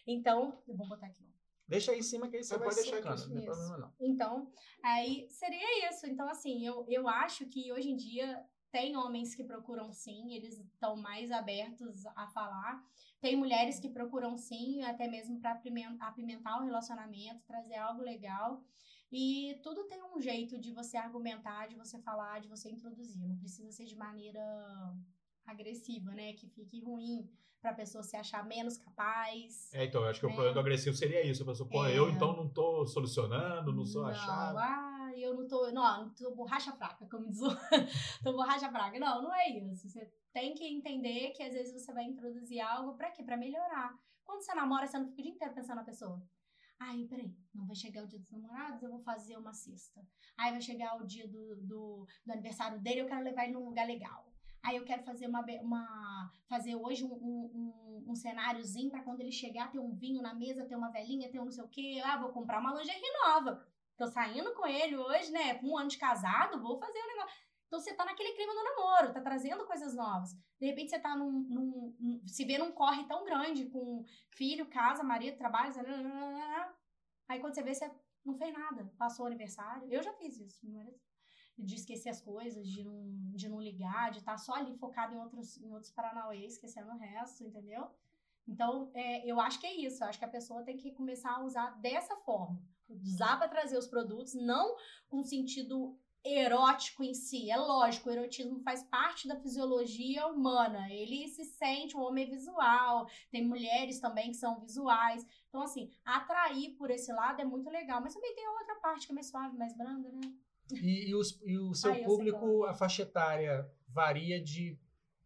[0.08, 1.24] Então, eu vou botar aqui.
[1.70, 3.46] Deixa aí em cima que aí você Você vai pode deixar aqui, não tem isso.
[3.46, 3.94] problema não.
[4.00, 4.52] Então,
[4.84, 6.08] aí seria isso.
[6.08, 10.58] Então, assim, eu, eu acho que hoje em dia tem homens que procuram sim, eles
[10.58, 12.84] estão mais abertos a falar.
[13.22, 18.64] Tem mulheres que procuram sim, até mesmo para apimentar o relacionamento, trazer algo legal.
[19.12, 23.28] E tudo tem um jeito de você argumentar, de você falar, de você introduzir.
[23.28, 24.42] Não precisa ser de maneira
[25.50, 26.34] agressiva, né?
[26.34, 27.30] Que fique ruim
[27.62, 29.74] pra pessoa se achar menos capaz.
[29.74, 30.34] É, então, eu acho que o É.
[30.34, 31.44] problema do agressivo seria isso.
[31.44, 31.98] A pessoa, pô, É.
[31.98, 34.58] eu então não tô solucionando, não sou a chave.
[34.60, 35.72] ah, eu não tô.
[35.72, 37.50] Não, não tô borracha fraca, como diz o.
[38.24, 38.98] tô borracha fraca.
[39.00, 39.90] Não, não é isso.
[39.90, 43.24] Você tem que entender que às vezes você vai introduzir algo pra quê?
[43.24, 43.94] Pra melhorar.
[44.24, 46.22] Quando você namora, você não fica o dia inteiro pensando na pessoa.
[46.82, 50.00] Ai, peraí, não vai chegar o dia dos namorados, eu vou fazer uma cesta.
[50.38, 53.66] Aí vai chegar o dia do, do, do aniversário dele, eu quero levar ele num
[53.66, 54.29] lugar legal.
[54.64, 59.22] Aí eu quero fazer uma, uma fazer hoje um, um, um, um cenáriozinho pra quando
[59.22, 61.68] ele chegar, ter um vinho na mesa, ter uma velhinha, ter um não sei o
[61.70, 62.02] quê.
[62.04, 63.66] Ah, vou comprar uma lingerie nova.
[63.98, 65.60] Tô saindo com ele hoje, né?
[65.64, 67.38] Um ano de casado, vou fazer o negócio.
[67.68, 70.34] Então você tá naquele clima do namoro, tá trazendo coisas novas.
[70.60, 74.66] De repente você tá num, num- num- se vê num corre tão grande com filho,
[74.68, 75.72] casa, marido, trabalho,
[77.28, 77.90] aí quando você vê, você
[78.26, 78.92] não fez nada.
[78.98, 79.88] Passou o aniversário.
[79.92, 81.00] Eu já fiz isso, meu marido.
[81.60, 83.04] De esquecer as coisas, de não,
[83.36, 86.98] de não ligar, de estar só ali focado em outros, em outros paranauê, esquecendo o
[86.98, 87.90] resto, entendeu?
[88.48, 90.04] Então, é, eu acho que é isso.
[90.04, 92.60] Eu acho que a pessoa tem que começar a usar dessa forma.
[92.90, 94.76] Usar para trazer os produtos, não
[95.08, 97.50] com sentido erótico em si.
[97.50, 100.92] É lógico, o erotismo faz parte da fisiologia humana.
[100.92, 105.26] Ele se sente, o homem é visual, tem mulheres também que são visuais.
[105.48, 108.02] Então, assim, atrair por esse lado é muito legal.
[108.02, 110.22] Mas também tem a outra parte que é mais suave, mais branda, né?
[110.76, 112.70] E, e os- e o seu Ah, público, é.
[112.70, 114.78] a faixa etária varia de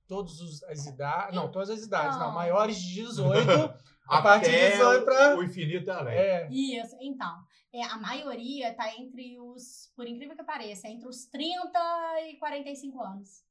[0.07, 1.35] todas os- as idades.
[1.35, 2.23] Não, todas as idades, não.
[2.23, 2.33] Então.
[2.35, 3.33] Maiores de 18,
[4.07, 5.37] a partir de 18 pra.
[5.37, 6.15] o infinito é além.
[6.17, 6.47] É.
[6.51, 7.35] Isso, então.
[7.73, 11.79] É, a maioria tá entre os, por incrível que pareça, entre os 30
[12.29, 13.43] e 45 anos.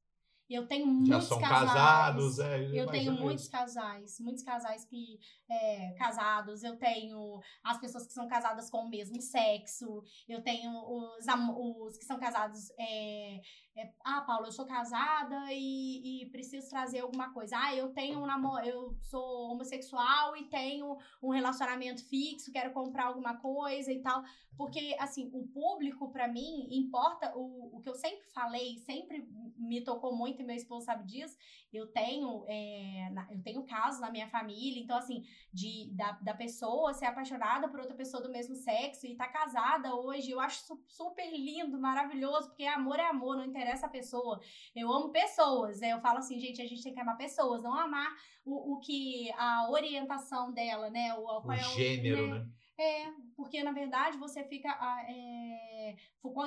[0.49, 1.71] Eu tenho Já muitos são casais.
[1.71, 2.79] casados, é.
[2.79, 3.21] Eu tenho isso.
[3.21, 6.63] muitos casais, muitos casais que é, casados.
[6.63, 10.03] Eu tenho as pessoas que são casadas com o mesmo sexo.
[10.27, 12.69] Eu tenho os, os que são casados.
[12.77, 13.41] é,
[13.75, 17.57] é, ah, Paulo, eu sou casada e, e preciso trazer alguma coisa.
[17.57, 23.05] Ah, eu tenho um namoro, eu sou homossexual e tenho um relacionamento fixo, quero comprar
[23.07, 24.23] alguma coisa e tal.
[24.55, 27.35] Porque, assim, o público, pra mim, importa.
[27.35, 29.27] O, o que eu sempre falei, sempre
[29.57, 31.37] me tocou muito, e meu esposo sabe disso.
[31.71, 36.93] Eu tenho, é, eu tenho casos na minha família, então, assim, de, da, da pessoa
[36.93, 40.83] ser apaixonada por outra pessoa do mesmo sexo e tá casada hoje, eu acho su-
[40.87, 44.39] super lindo, maravilhoso, porque amor é amor, não interessa a pessoa.
[44.75, 45.93] Eu amo pessoas, né?
[45.93, 48.13] Eu falo assim, gente, a gente tem que amar pessoas, não amar
[48.45, 51.13] o, o que a orientação dela, né?
[51.15, 52.47] O, qual O é gênero, né?
[52.77, 54.69] é, porque na verdade você fica.
[55.07, 55.95] é,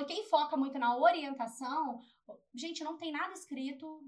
[0.07, 2.01] quem foca muito na orientação,
[2.53, 4.01] gente, não tem nada escrito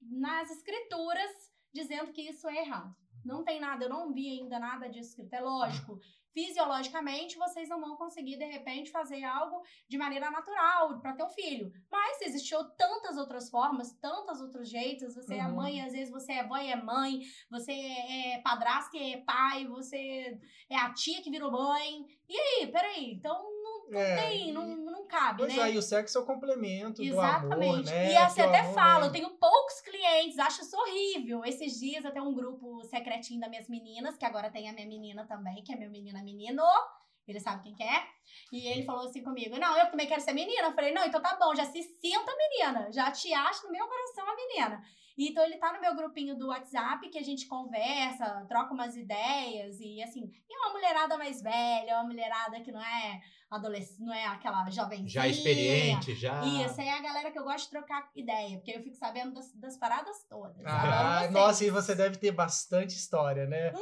[0.00, 1.30] nas escrituras
[1.72, 2.94] dizendo que isso é errado.
[3.24, 5.32] Não tem nada, eu não vi ainda nada disso escrito.
[5.32, 5.98] É lógico.
[6.32, 11.30] Fisiologicamente, vocês não vão conseguir, de repente, fazer algo de maneira natural para ter um
[11.30, 11.72] filho.
[11.90, 15.14] Mas existiu tantas outras formas, tantos outros jeitos.
[15.14, 15.54] Você é Uhum.
[15.54, 17.20] mãe, às vezes você é avó e é mãe.
[17.50, 19.64] Você é padrasto e é pai.
[19.68, 22.04] Você é a tia que virou mãe.
[22.28, 23.46] E aí, peraí, então
[23.90, 25.70] não É, tem, não, não cabe, Pois né?
[25.70, 27.62] é, e o sexo é o complemento do Exatamente.
[27.64, 28.12] amor, né?
[28.12, 31.44] E assim, Que o até falo, é- eu tenho poucos clientes, acho isso horrível.
[31.44, 35.26] Esses dias até um grupo secretinho das minhas meninas, que agora tem a minha menina
[35.26, 36.62] também, que é meu menina menino.
[37.26, 38.02] Ele sabe quem que é.
[38.52, 40.68] E ele falou assim comigo: Não, eu também quero ser menina.
[40.68, 42.92] Eu falei: Não, então tá bom, já se sinta menina.
[42.92, 44.82] Já te acho no meu coração a menina.
[45.16, 48.94] E, Então ele tá no meu grupinho do WhatsApp, que a gente conversa, troca umas
[48.94, 49.80] ideias.
[49.80, 53.20] E assim, e uma mulherada mais velha, uma mulherada que não é
[53.54, 55.08] adolescente, não é aquela jovenzinha.
[55.08, 56.44] Já experiente, já.
[56.44, 59.34] Isso, aí é a galera que eu gosto de trocar ideia, porque eu fico sabendo
[59.34, 60.56] das, das paradas todas.
[60.64, 63.72] Ah, nossa, e você deve ter bastante história, né?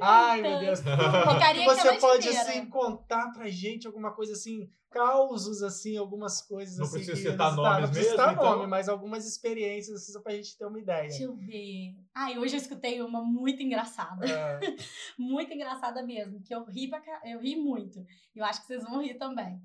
[0.00, 0.80] Ai, meu Deus.
[0.80, 2.42] Você pode, inteira.
[2.42, 6.94] assim, contar pra gente alguma coisa assim, causos, assim, algumas coisas Não assim.
[6.96, 8.44] precisa que citar nomes Não precisa mesmo, citar então?
[8.56, 11.08] nome, mas algumas experiências, assim, só pra gente ter uma ideia.
[11.08, 11.94] Deixa eu ver.
[12.14, 14.26] Ai, hoje eu escutei uma muito engraçada.
[14.26, 14.60] Ah,
[15.18, 18.04] muito engraçada mesmo, que eu ri, pra, eu ri muito.
[18.34, 19.60] Eu acho que vocês vão rir também.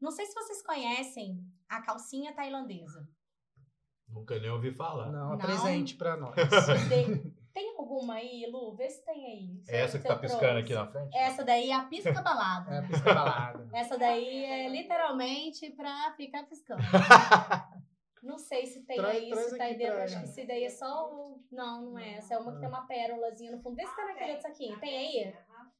[0.00, 1.38] Não sei se vocês conhecem
[1.68, 3.06] a calcinha tailandesa.
[4.08, 5.10] Nunca nem ouvi falar.
[5.12, 5.32] Não, Não.
[5.34, 6.34] apresente pra nós.
[7.58, 8.74] tem alguma aí, Lu?
[8.76, 9.62] Vê se tem aí.
[9.68, 11.16] É essa que tá piscando aqui na frente?
[11.16, 12.76] Essa daí é a pisca balada.
[12.76, 13.68] É, pisca balada.
[13.74, 16.80] Essa daí é literalmente pra ficar piscando.
[18.22, 20.02] Não sei se tem Traz- aí, traz se tá aí aqui dentro.
[20.02, 21.40] Acho que esse daí é só o.
[21.52, 22.14] Não, não é.
[22.18, 23.76] Essa é uma que tem uma pérolazinha no fundo.
[23.76, 24.78] Vê se tá naquele outro saquinho.
[24.80, 25.34] Tem aí?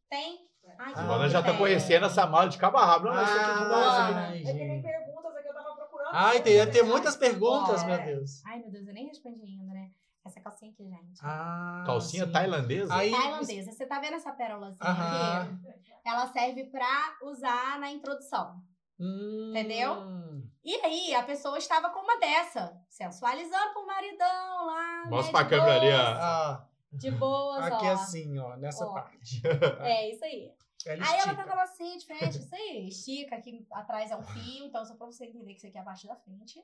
[0.08, 0.48] Tem?
[0.78, 1.58] Ai, que Ah, que já tá tem.
[1.58, 3.06] conhecendo essa mala de cabo a rabo.
[3.06, 3.74] Não, aqui dá, isso aqui não.
[3.74, 6.10] Ai, É que tem perguntas aqui, eu tava procurando.
[6.12, 7.86] Ai, tem, deve ter muitas perguntas, É.
[7.86, 8.44] meu Deus.
[8.46, 9.90] Ai, meu Deus, eu nem respondi ainda, né?
[10.24, 11.20] Essa calcinha aqui, gente.
[11.22, 12.32] Ah, Calcinha sim.
[12.32, 12.94] tailandesa?
[12.94, 13.72] Aí, Tailandesa.
[13.72, 15.42] Você tá vendo essa pérolazinha Aham.
[15.64, 15.82] aqui?
[16.04, 18.62] Ela serve pra usar na introdução.
[19.00, 19.50] Hum.
[19.50, 20.42] Entendeu?
[20.64, 25.04] E aí, a pessoa estava com uma dessa, sensualizando pro maridão lá.
[25.08, 26.20] Mostra né, pra de câmera ali, boas, ó.
[26.20, 27.92] Ah, De boas, aqui ó.
[27.92, 28.92] assim, ó, nessa Ó.
[28.92, 29.40] parte.
[29.80, 30.52] É, isso aí.
[30.86, 31.36] Ela Aí ela estica.
[31.36, 32.88] tá com ela assim, de frente, isso aí.
[32.88, 35.80] Estica, aqui atrás é um fio, então só pra você entender que isso aqui é
[35.80, 36.62] a parte da frente.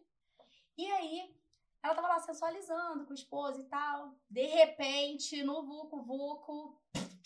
[0.77, 1.35] E aí,
[1.85, 4.11] ela tava lá sensualizando com o esposo e tal.
[4.31, 6.75] De repente, no Vucu Vucu,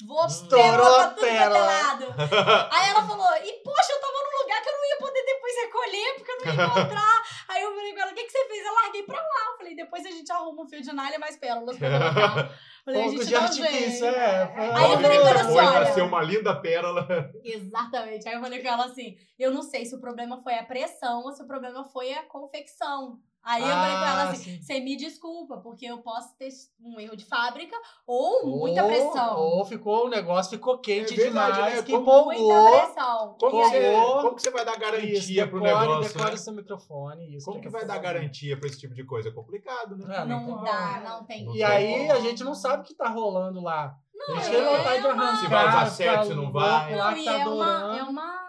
[0.07, 2.05] vou Estourou pérola a pra tudo é lado.
[2.73, 5.55] Aí ela falou, e poxa, eu tava num lugar que eu não ia poder depois
[5.62, 7.23] recolher, porque eu não ia encontrar.
[7.49, 8.66] Aí eu falei com ela, o que, que você fez?
[8.66, 9.51] Eu larguei pra lá.
[9.53, 12.59] Eu falei, depois a gente arruma um fio de nalha e mais pérolas pra colocar.
[12.85, 14.05] Falei, a Fogo gente de um artifício, jeito.
[14.16, 14.55] é.
[14.75, 17.31] Aí eu falei com ela assim, Depois olha- vai ser uma linda pérola.
[17.44, 18.29] Exatamente.
[18.29, 21.23] Aí eu falei com ela assim: eu não sei se o problema foi a pressão
[21.23, 23.21] ou se o problema foi a confecção.
[23.42, 24.62] Aí eu falei com ela Ah, assim: sim.
[24.62, 26.48] você me desculpa, porque eu posso ter
[26.83, 27.74] um erro de fábrica
[28.07, 29.37] ou muita Ou- pressão.
[29.38, 31.83] Ou ficou, o negócio ficou quente É verdade, demais, né?
[31.83, 32.70] que Como- Muita empolgou.
[32.81, 33.37] pressão.
[33.40, 36.12] Como, que aí- você, como que você vai dar garantia Isso, pro decore, negócio?
[36.12, 36.37] decore né?
[36.37, 37.37] seu microfone.
[37.37, 39.29] Isso, Como que tem vai dar garantia pra esse tipo de coisa?
[39.31, 40.16] É complicado, né?
[40.16, 41.44] É, não tem dá, não tem.
[41.46, 43.94] Não E tem aí a gente não sabe o que tá rolando lá.
[44.14, 45.40] Não, a gente tem vontade de é uma- arrancar.
[45.40, 46.94] Se vai ficar certo, se não vai.
[46.96, 48.48] Lá Não, e tá é uma, é uma,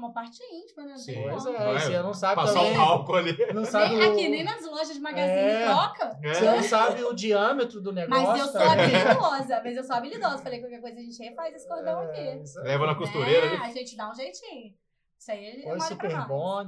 [0.00, 0.96] uma parte íntima, né?
[0.96, 1.22] Sim.
[1.30, 1.78] Pois é, é?
[1.78, 2.76] você não sabe Passar também.
[2.78, 3.36] um álcool ali.
[3.54, 5.64] Não sabe Nem o- aqui, nem nas lojas de magazine É.
[5.66, 6.18] troca.
[6.22, 8.26] Você não sabe o diâmetro do negócio.
[8.26, 8.96] Mas eu sou também.
[8.96, 10.38] habilidosa, mas eu sou habilidosa.
[10.42, 12.42] Falei, qualquer coisa a gente refaz esse cordão É, aqui.
[12.64, 13.56] Leva na costureira É, ali.
[13.62, 14.72] a gente dá um jeitinho.
[15.20, 16.08] Isso aí manda pra super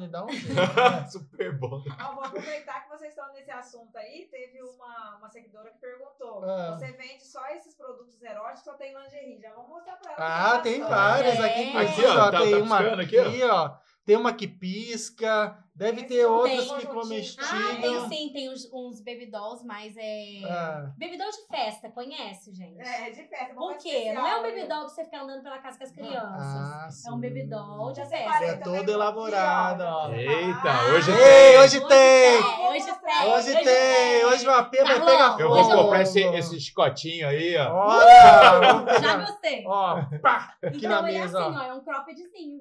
[0.09, 0.53] dá um jeito.
[0.55, 1.07] né?
[1.09, 1.83] Super bom.
[2.07, 4.29] Ó, vou aproveitar que vocês estão nesse assunto aí.
[4.31, 6.77] Teve uma, uma seguidora que perguntou: Ah.
[6.77, 9.41] você vende só esses produtos eróticos ou tem lingerie?
[9.41, 10.55] Já vamos mostrar pra ela.
[10.55, 11.51] Ah, tem várias É.
[11.51, 11.77] aqui.
[11.79, 13.75] Aqui, ó, tá- tem tá uma aqui, aqui, ó.
[14.05, 15.57] Tem uma que pisca.
[15.75, 16.81] Deve Esse ter outras tem.
[16.81, 17.47] que comestível.
[17.51, 20.43] Ah, tem sim, tem uns, uns baby dolls, mas é.
[20.45, 20.93] Ah.
[20.99, 22.79] Baby doll de festa, conhece, gente?
[22.79, 23.55] É, de festa.
[23.55, 24.13] Por quê?
[24.13, 26.21] Não é um baby doll que você fica andando pela casa com as crianças.
[26.21, 28.45] Ah, é um baby doll de Já festa.
[28.45, 30.13] É todo elaborado, ó.
[30.13, 31.59] Eita, hoje Ei, tem.
[31.61, 32.39] hoje tem!
[32.69, 33.33] Hoje tem!
[33.33, 34.25] Hoje tem!
[34.27, 35.63] Hoje o AP vai Carlão, pegar Eu fogo.
[35.65, 37.73] vou comprar esse, esse chicotinho aí, ó.
[37.73, 39.01] Olha!
[39.01, 39.65] Já gostei.
[39.67, 41.61] Ó, pá, aqui então na ele é mesa, assim, ó.
[41.61, 42.61] ó, é um croppedzinho.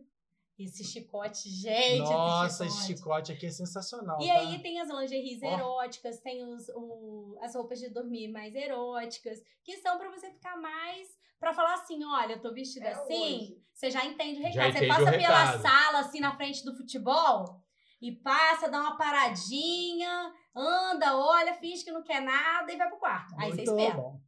[0.65, 2.97] Esse chicote, gente, Nossa, esse esse chicote.
[2.99, 4.19] chicote aqui é sensacional.
[4.21, 4.33] E tá?
[4.33, 5.47] aí tem as lingeries Ó.
[5.47, 10.55] eróticas, tem os, o- as roupas de dormir mais eróticas, que são pra você ficar
[10.57, 11.07] mais.
[11.39, 13.63] Pra falar assim, olha, eu tô vestida É assim, hoje.
[13.73, 14.71] você já entende o Já recado.
[14.73, 17.59] Você entende passa o pela sala, assim, na frente do futebol,
[17.99, 22.97] e passa, dá uma paradinha, anda, olha, finge que não quer nada e vai pro
[22.99, 23.33] quarto.
[23.39, 24.19] Aí você Muito espera, bom.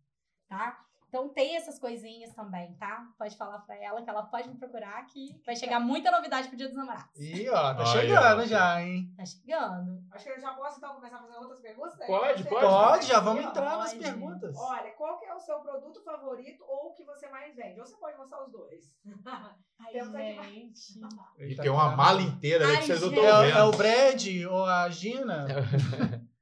[0.47, 0.82] tá?
[1.13, 3.07] Então tem essas coisinhas também, tá?
[3.19, 6.57] Pode falar pra ela que ela pode me procurar que vai chegar muita novidade pro
[6.57, 7.15] Dia dos Namorados.
[7.15, 8.45] Ih, ó, tá chegando ó.
[8.47, 9.13] já, hein?
[9.15, 10.03] Tá chegando.
[10.11, 11.99] Acho que eu já posso então começar a fazer outras perguntas?
[11.99, 12.07] né?
[12.07, 12.65] Pode, pode.
[12.65, 14.03] Pode, já Aqui, vamos entrar nas Pode.
[14.03, 14.57] perguntas.
[14.57, 17.79] Olha, qual que é o seu produto favorito ou o que você mais vende?
[17.79, 18.83] Ou você pode mostrar os dois.
[19.23, 20.99] Ai, Temos aqui gente.
[21.37, 23.57] E Eita, tem uma mala inteira ali que Ai, vocês não estão É, vendo.
[23.59, 25.45] é o Brad ou a Gina?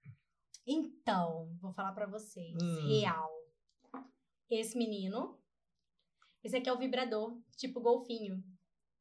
[0.63, 2.55] Então, vou falar pra vocês.
[2.61, 2.87] Hum.
[2.87, 3.40] Real.
[4.51, 5.39] Esse menino.
[6.43, 8.43] Esse aqui é o vibrador, tipo golfinho.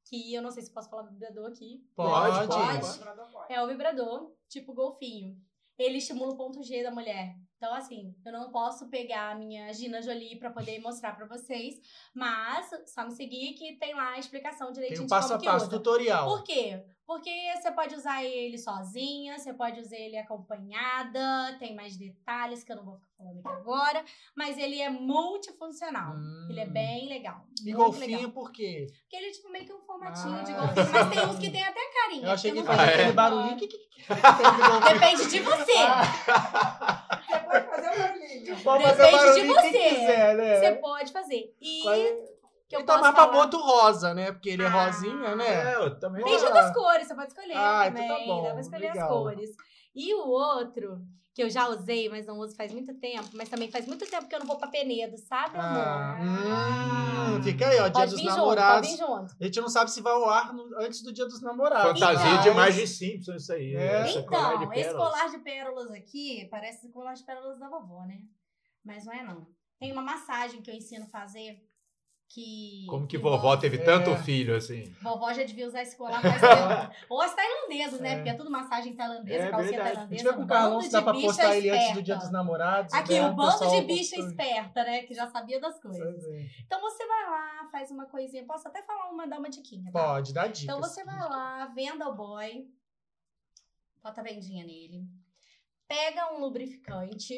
[0.05, 1.85] Que eu não sei se posso falar vibrador aqui.
[1.95, 3.33] Pode, pode.
[3.33, 3.53] Pode.
[3.53, 5.37] É o vibrador, tipo golfinho.
[5.77, 7.37] Ele estimula o ponto G da mulher.
[7.61, 11.75] Então, assim, eu não posso pegar a minha Gina Jolie pra poder mostrar pra vocês.
[12.15, 15.47] Mas, só me seguir que tem lá a explicação Tem direitinho um de passo como
[15.51, 16.27] a passo, tutorial.
[16.27, 16.83] Por quê?
[17.07, 22.71] Porque você pode usar ele sozinha, você pode usar ele acompanhada, tem mais detalhes que
[22.73, 24.05] eu não vou ficar falando aqui agora,
[24.37, 26.15] mas ele é multifuncional.
[26.17, 26.47] Hum.
[26.49, 27.45] Ele é bem legal.
[27.67, 28.31] E golfinho legal.
[28.33, 28.87] por quê?
[29.03, 30.43] Porque ele é tipo meio que um formatinho Ah.
[30.43, 32.27] de golfinho, mas tem uns que tem até carinha.
[32.27, 33.57] Eu achei que não fazia aquele barulhinho.
[33.57, 35.73] que- que- Depende de você.
[35.73, 38.61] Você pode fazer o barulhinho.
[38.63, 39.71] Pode fazer o Depende de você.
[39.71, 40.57] quiser, né?
[40.61, 41.55] Você pode fazer.
[41.61, 42.15] E Vai-
[42.69, 44.31] que eu tá posso mais pra boto rosa, né?
[44.33, 44.85] Porque ele é Ah.
[44.85, 45.73] rosinha, né?
[45.73, 46.23] É, eu também.
[46.25, 48.09] Tem de outras cores, você pode escolher Ah, então também.
[48.27, 49.09] tá bom, Dá pra escolher legal.
[49.09, 49.51] as cores.
[49.95, 51.01] E o outro,
[51.35, 54.29] que eu já usei, mas não uso faz muito tempo, mas também faz muito tempo
[54.29, 55.83] que eu não vou pra Penedo, sabe, amor?
[55.83, 56.19] Ah,
[57.39, 58.89] hum, fica aí, ó, dia pode dos vir junto, namorados.
[58.89, 59.37] pode vir junto.
[59.41, 61.99] A gente não sabe se vai ao ar no- antes do dia dos namorados.
[62.01, 63.75] Fantasia mas- de Margem Simpson, isso aí.
[63.75, 64.01] É.
[64.03, 68.21] Essa Então, esse colar de pérolas aqui parece colar de pérolas da vovó, né?
[68.85, 69.47] Mas não é, não.
[69.79, 71.59] Tem uma massagem que eu ensino a fazer
[72.33, 72.87] que.
[72.89, 73.85] Como que envolve- vovó teve É.
[73.85, 74.85] tanto filho, assim?
[75.03, 76.95] Vovó já devia usar esse colar faz tempo.
[77.11, 78.13] Ou as tailandesas, né?
[78.13, 78.15] É.
[78.17, 79.91] porque é tudo massagem tailandesa, É calcinha verdade.
[79.91, 80.23] A tailandesa.
[80.23, 82.31] gente vê com o bando Carlão dá pra bicha postar ele antes do dia dos
[82.31, 82.95] namorados.
[82.95, 83.29] Aqui, né?
[83.29, 85.03] o bando de bicha postou- esperta, né?
[85.03, 86.25] Que já sabia das coisas.
[86.25, 86.47] É.
[86.65, 88.45] Então você vai lá, faz uma coisinha.
[88.47, 89.99] Posso até falar uma, dar uma diquinha, tá?
[90.01, 90.63] Pode, dá dicas.
[90.63, 92.65] Então você vai lá, venda o boy,
[94.03, 95.03] bota a vendinha nele,
[95.89, 97.35] pega um lubrificante,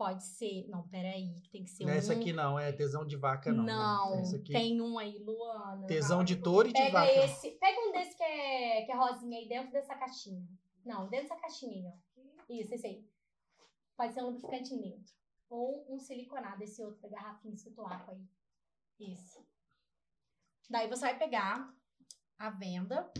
[0.00, 0.66] pode ser.
[0.68, 1.94] Não, peraí, tem que ser Não um.
[1.94, 3.64] é esse aqui não, é tesão de vaca não.
[3.64, 3.70] né?
[3.74, 4.50] Não, É esse aqui.
[4.50, 5.86] tem um aí, Luana.
[5.86, 7.12] Tesão de touro e de Pega vaca.
[7.26, 10.42] esse, pega um desse que é, que é rosinha aí dentro dessa caixinha.
[10.86, 12.22] Não, dentro dessa caixinha aí, ó.
[12.48, 13.06] Isso, esse aí.
[13.94, 15.12] Pode ser um lubrificante neutro.
[15.50, 19.12] Ou um siliconado, esse outro da garrafinha Aqua aí.
[19.12, 19.44] Isso.
[20.70, 21.74] Daí você vai pegar
[22.38, 23.12] a venda,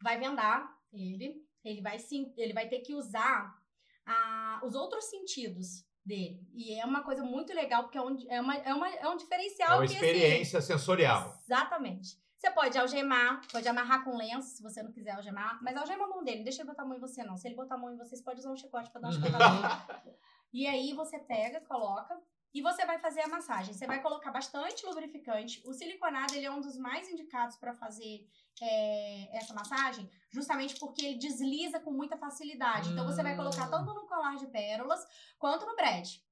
[0.00, 3.63] vai vendar ele, ele vai sim, ele vai ter que usar
[4.06, 6.46] a, os outros sentidos dele.
[6.52, 9.16] E é uma coisa muito legal, porque é um, é uma, é uma, é um
[9.16, 11.38] diferencial É uma experiência sensorial.
[11.42, 12.22] Exatamente.
[12.36, 15.58] Você pode algemar, pode amarrar com lenço, se você não quiser algemar.
[15.62, 17.38] Mas algema a mão dele, deixa ele botar a mão em você, não.
[17.38, 19.16] Se ele botar a mão em você, você pode usar um chicote pra dar uma
[19.16, 19.24] Uhum.
[19.24, 20.18] chicotada.
[20.52, 22.20] e aí você pega, coloca
[22.54, 23.74] e você vai fazer a massagem.
[23.74, 25.60] Você vai colocar bastante lubrificante.
[25.66, 28.28] O siliconado, ele é um dos mais indicados para fazer
[28.62, 32.90] é, essa massagem, justamente porque ele desliza com muita facilidade.
[32.90, 35.04] Então você vai colocar tanto no colar de pérolas
[35.36, 36.22] quanto no brede.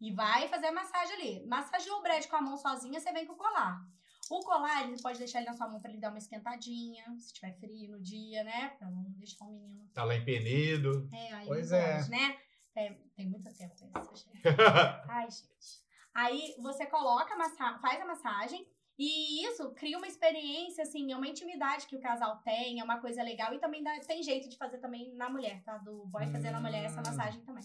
[0.00, 1.46] E vai fazer a massagem ali.
[1.46, 3.80] Massageou o brede com a mão sozinha, você vem com o colar.
[4.30, 7.32] O colar, ele pode deixar ele na sua mão pra ele dar uma esquentadinha, se
[7.32, 8.70] tiver frio no dia, né?
[8.78, 9.88] Pra não deixar o menino.
[9.94, 11.08] Tá lá em Penedo.
[11.12, 11.96] É, aí Pois é.
[11.96, 12.36] pode, né?
[12.78, 14.42] É, tem muito tempo isso, gente.
[15.08, 15.82] Ai, gente.
[16.14, 18.66] Aí você coloca, a faz a massagem.
[18.96, 23.00] E isso cria uma experiência, assim, é uma intimidade que o casal tem, é uma
[23.00, 23.54] coisa legal.
[23.54, 25.78] E também dá- tem jeito de fazer também na mulher, tá?
[25.78, 27.04] Do boy fazer na mulher essa Hum.
[27.06, 27.62] massagem também.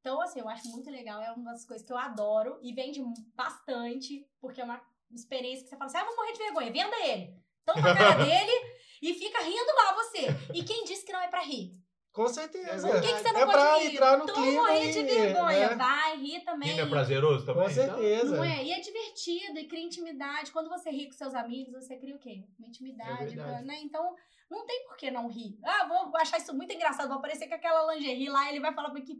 [0.00, 3.02] Então, assim, eu acho muito legal, é uma das coisas que eu adoro e vende
[3.34, 6.72] bastante, porque é uma experiência que você fala assim: ah, eu vou morrer de vergonha,
[6.72, 7.36] venda ele.
[7.66, 10.26] Tampa a cara dele e fica rindo lá você.
[10.54, 11.78] E quem disse que não é pra rir?
[12.12, 12.86] Com certeza.
[12.88, 13.86] Por que, que você não é pode pra rir?
[13.94, 14.62] entrar no Então clima.
[14.62, 15.68] morrer de vergonha.
[15.70, 15.74] né?
[15.76, 16.70] Vai, rir também.
[16.70, 17.64] Ainda é prazeroso também?
[17.64, 17.84] Com então?
[17.86, 18.36] certeza.
[18.36, 18.64] Não é?
[18.64, 20.52] E é divertido e cria intimidade.
[20.52, 22.44] Quando você ri com seus amigos, você cria o quê?
[22.58, 23.78] Uma intimidade, É né?
[23.82, 24.14] Então,
[24.50, 25.58] não tem por que não rir.
[25.64, 28.90] Ah, vou achar isso muito engraçado, vou aparecer com aquela lingerie lá, ele vai falar
[28.90, 29.16] pra que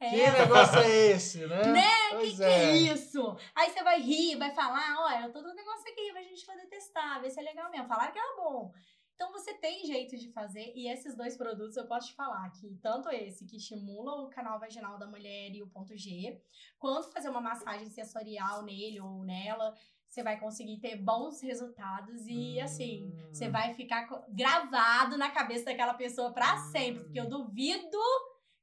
[0.00, 1.62] é Que negócio é esse, né?
[1.72, 2.10] Né?
[2.10, 3.36] Pois que, que é isso?
[3.54, 6.44] Aí você vai rir, vai falar, olha, eu tô dando um negócio aqui pra gente
[6.44, 7.86] poder testar, ver se é legal mesmo.
[7.86, 8.72] Falaram que era bom.
[9.14, 12.74] Então você tem jeito de fazer, e esses dois produtos eu posso te falar que
[12.82, 16.40] tanto esse que estimula o canal vaginal da mulher e o ponto G,
[16.78, 19.74] quanto fazer uma massagem sensorial nele ou nela,
[20.08, 23.28] você vai conseguir ter bons resultados e assim, Hum.
[23.32, 27.98] você vai ficar gravado na cabeça daquela pessoa pra sempre, porque eu duvido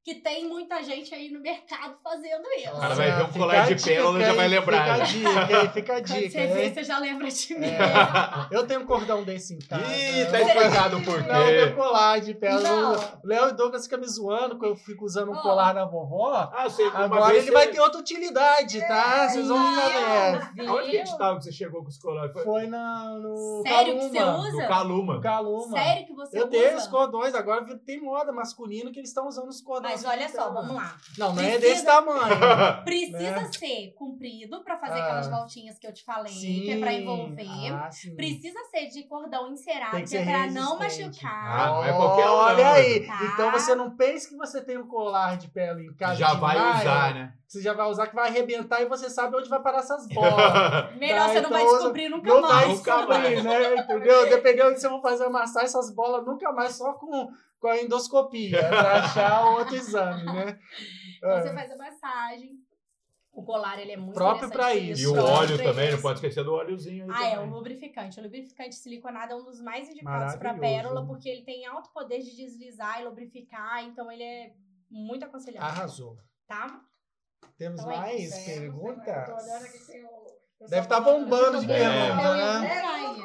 [0.03, 2.71] que tem muita gente aí no mercado fazendo isso.
[2.75, 5.05] O cara vai ver um colar de a pérola e já vai lembrar, Fica a
[5.05, 5.29] dica,
[5.61, 5.69] hein?
[5.73, 6.29] Fica a Quando dica.
[6.31, 6.73] você vê, hein?
[6.73, 7.67] você já lembra de mim.
[7.67, 8.47] É.
[8.57, 9.83] Eu tenho um cordão desse em casa.
[9.85, 11.73] Ih, tá Eu- explicado por Não, meu quê.
[11.75, 13.19] colar de pérola.
[13.23, 15.41] Léo e Douglas ficam me zoando quando eu fico usando um Ó.
[15.41, 16.33] colar da vovó.
[16.51, 19.29] Ah, uma Agora ele vai você- ter outra utilidade, tá?
[19.29, 20.53] Vocês vão ficar vendo.
[20.55, 20.73] Viu?
[20.75, 22.33] Onde que a gente tava que você chegou com os colares?
[22.33, 24.39] Foi Foi na, no Sério que você Caluma.
[24.47, 24.51] usa?
[24.61, 25.21] no Caluma.
[25.21, 25.77] Caluma.
[25.77, 26.49] Sério que você Eu usa?
[26.51, 29.90] tenho os cordões, agora tem moda masculina que eles estão usando os cordões.
[29.91, 30.95] Mas olha só, vamos lá.
[31.17, 32.21] Não, não é desse tamanho.
[32.85, 33.49] Precisa Né?
[33.53, 35.03] ser comprido pra fazer Ah.
[35.03, 37.73] aquelas voltinhas que eu te falei, que é pra envolver.
[37.73, 38.15] Ah, sim.
[38.15, 41.25] Precisa ser de cordão encerado, que que é pra não resistente.
[41.25, 41.67] Ah, machucar.
[41.67, 43.05] não é qualquer um, Olha não, aí.
[43.07, 43.19] tá?
[43.33, 46.15] Então você não pense que você tem um colar de pérola em casa.
[46.15, 47.33] já vai usar, né?
[47.47, 50.95] Você já vai usar que vai arrebentar e você sabe onde vai parar essas bolas.
[50.95, 52.67] Melhor Tá, você não vai então descobrir nunca não vai mais.
[52.69, 53.43] Nunca descobrir, mais.
[53.43, 53.75] né?
[53.75, 54.29] Entendeu?
[54.29, 57.29] Dependendo de se eu vou fazer massagem, essas bolas nunca mais, só com,
[57.61, 60.59] com a endoscopia, pra achar outro exame, né?
[61.17, 61.41] Então É.
[61.43, 62.57] você faz a massagem.
[63.31, 65.95] O colar, ele é muito Próprio pra interessante E o Próprio óleo também, isso.
[65.95, 67.53] não pode esquecer do óleozinho aí Ah, é, o também.
[67.53, 68.19] lubrificante.
[68.19, 72.19] O lubrificante siliconado é um dos mais indicados para pérola, porque ele tem alto poder
[72.19, 74.53] de deslizar e lubrificar, então ele é
[74.89, 75.69] muito aconselhável.
[75.69, 76.17] Arrasou.
[76.47, 76.81] Tá?
[77.57, 79.63] Temos Então é mais isso, É, eu tô olhando perguntas?
[79.63, 80.30] aqui, tem o-
[80.69, 81.77] Deve só tá bombando de É.
[81.79, 82.77] pergunta, Eu ia né?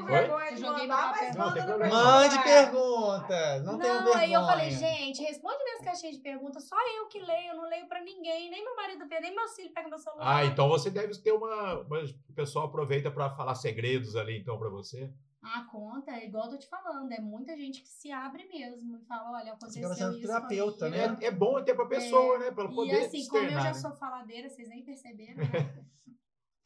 [0.09, 3.65] É, joguei mandar, mas manda tem no Mande perguntas.
[3.65, 4.19] Não, tenho vergonha.
[4.19, 6.65] aí eu falei, gente, responde minhas caixinhas de perguntas.
[6.69, 8.49] Só eu que leio, eu não leio pra ninguém.
[8.51, 10.37] Nem meu marido vê, nem meu filho pega meu celular.
[10.39, 11.81] Ah, então você deve ter uma.
[11.81, 15.11] uma- O pessoal aproveita pra falar segredos ali, então, pra você.
[15.43, 18.97] a conta, é igual eu tô te falando, é muita gente que se abre mesmo
[18.97, 20.97] e fala, olha, Você aconteceu isso terapeuta, comigo.
[21.13, 21.19] né?
[21.21, 22.51] É, é bom até pra pessoa, né?
[22.51, 23.75] Pra ela poder E assim, como eu já né?
[23.75, 25.45] sou faladeira, vocês nem perceberam, né?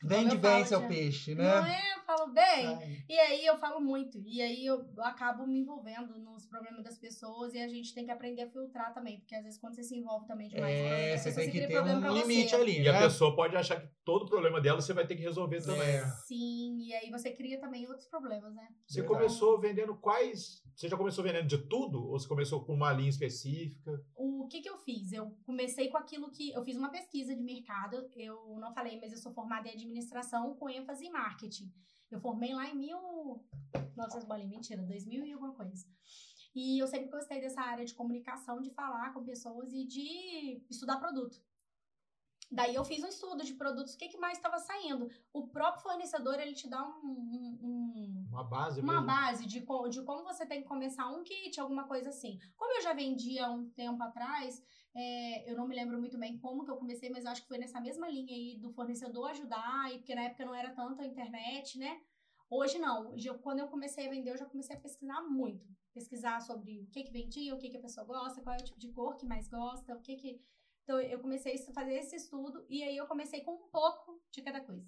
[0.03, 1.77] Vende eu bem falo seu de- peixe, Não né?
[1.79, 1.97] é?
[1.99, 2.67] Eu falo bem.
[2.67, 4.19] Ai, E aí eu falo muito.
[4.27, 8.11] E aí eu acabo me envolvendo nos problemas das pessoas e a gente tem que
[8.11, 9.21] aprender a filtrar também.
[9.21, 11.81] Porque às vezes quando você se envolve também demais, É, você tem que cria ter
[11.83, 12.57] um limite você.
[12.57, 13.01] ali, E a né?
[13.01, 15.83] pessoa pode achar que todo problema dela você vai ter que resolver também.
[15.89, 16.07] É.
[16.27, 18.67] Sim, e aí você cria também outros problemas, né?
[18.87, 19.21] Você Verdade.
[19.21, 20.63] começou vendendo quais?
[20.75, 22.03] Você já começou vendendo de tudo?
[22.09, 24.03] Ou você começou com uma linha específica?
[24.17, 25.13] O que que eu fiz?
[25.13, 26.51] Eu comecei com aquilo que...
[26.53, 28.09] Eu fiz uma pesquisa de mercado.
[28.17, 29.90] Eu não falei, mas eu sou formada em administração
[30.57, 31.73] com ênfase em marketing.
[32.11, 33.45] Eu formei lá em mil...
[33.97, 35.87] Nossa, bolinha, mentira, 2000 e alguma coisa.
[36.55, 40.99] E eu sempre gostei dessa área de comunicação, de falar com pessoas e de estudar
[40.99, 41.41] produto.
[42.51, 45.09] Daí eu fiz um estudo de produtos, o que, que mais estava saindo.
[45.33, 49.07] O próprio fornecedor, ele te dá um- um- um, Uma base uma mesmo?
[49.07, 52.39] base de, de como você tem que começar um kit, alguma coisa assim.
[52.57, 54.63] Como eu já vendia há um tempo atrás,
[54.95, 57.49] é, eu não me lembro muito bem como que eu comecei, mas eu acho que
[57.49, 61.01] foi nessa mesma linha aí do fornecedor ajudar, e porque na época não era tanto
[61.03, 62.01] a internet, né?
[62.51, 63.17] Hoje não.
[63.17, 65.65] Eu- quando eu comecei a vender, eu já comecei a pesquisar muito.
[65.95, 68.65] Pesquisar sobre o que que vendia, o que que a pessoa gosta, qual é o
[68.65, 70.41] tipo de cor que mais gosta, o que que...
[70.91, 74.43] Então, eu comecei a fazer esse estudo e aí eu comecei com um pouco de
[74.43, 74.85] cada coisa.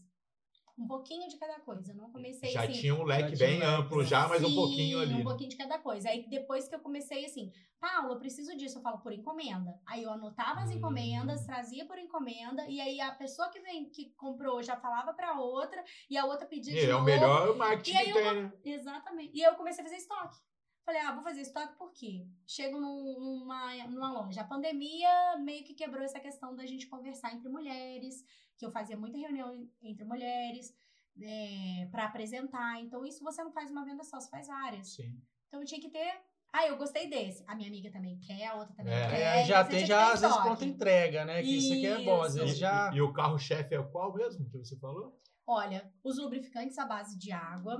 [0.76, 1.92] Um pouquinho de cada coisa.
[1.92, 2.72] Eu não comecei Já assim...
[2.72, 4.04] tinha um leque bem um leque, amplo né?
[4.04, 5.20] já, mas um Sim, pouquinho ali.
[5.20, 6.08] Um pouquinho de cada coisa.
[6.08, 9.78] Aí depois que eu comecei assim, Paulo, eu preciso disso, eu falo por encomenda.
[9.86, 10.74] Aí eu anotava as Hum.
[10.78, 15.38] encomendas, trazia por encomenda, e aí a pessoa que vem, que comprou já falava pra
[15.38, 17.04] outra, e a outra pedia de É, é o novo.
[17.04, 18.52] melhor marketing E aí eu né?
[18.64, 19.36] Exatamente.
[19.36, 20.36] E aí eu comecei a fazer estoque.
[20.84, 22.26] Falei, ah, vou fazer estoque por quê?
[22.46, 24.40] Chego num- numa, numa loja.
[24.40, 28.24] A pandemia meio que quebrou essa questão da gente conversar entre mulheres,
[28.58, 30.74] que eu fazia muita reunião en- entre mulheres
[31.22, 32.80] é, para apresentar.
[32.80, 34.94] Então, isso você não faz uma venda só, você faz várias.
[34.94, 35.20] Sim.
[35.48, 36.20] Então, eu tinha que ter.
[36.52, 37.44] Ah, eu gostei desse.
[37.46, 39.08] A minha amiga também quer, a outra também É.
[39.08, 39.20] quer.
[39.20, 41.42] É, já então você tem já às vezes pronta entrega, né?
[41.42, 42.20] Que isso aqui é bom.
[42.22, 42.38] Às Isso.
[42.40, 42.90] vezes E, já.
[42.92, 45.18] e- e o carro-chefe é qual mesmo que você falou?
[45.46, 47.78] Olha, os lubrificantes à base de água,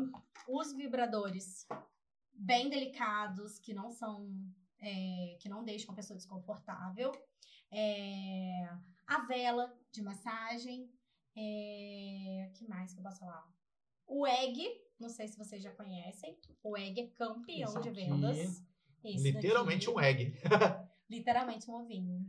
[0.49, 1.67] os vibradores
[2.35, 4.29] bem delicados, que não são.
[4.81, 7.13] é, que não deixam a pessoa desconfortável.
[7.71, 8.69] É,
[9.07, 10.91] a vela de massagem.
[11.35, 13.49] É, que mais que eu posso falar?
[14.07, 14.69] O egg,
[14.99, 16.39] não sei se vocês já conhecem.
[16.63, 18.63] O egg é campeão de vendas.
[19.05, 20.35] Esse Literalmente daqui um egg.
[21.09, 22.27] literalmente um ovinho.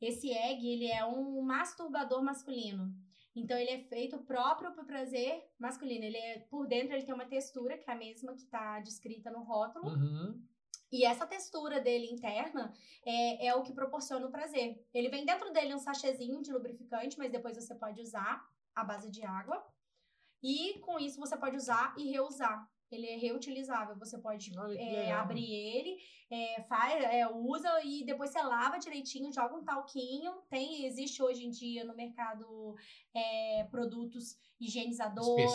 [0.00, 2.94] Esse egg, ele é um masturbador masculino.
[3.36, 6.04] Então, ele é feito próprio para prazer masculino.
[6.04, 9.30] Ele é, por dentro, ele tem uma textura, que é a mesma que está descrita
[9.30, 9.90] no rótulo.
[9.90, 10.42] Uhum.
[10.90, 12.72] E essa textura dele interna
[13.04, 14.82] é, é o que proporciona o prazer.
[14.94, 18.42] Ele vem dentro dele um sachêzinho de lubrificante, mas depois você pode usar
[18.74, 19.62] à base de água.
[20.42, 22.68] E com isso você pode usar e reusar.
[22.90, 23.98] Ele é reutilizável.
[23.98, 25.96] Você pode é, abrir ele,
[26.30, 30.32] é, faz, é, usa e depois você lava direitinho, joga um talquinho.
[30.50, 32.74] Tem, existe hoje em dia no mercado
[33.14, 35.52] é, produtos higienizadores,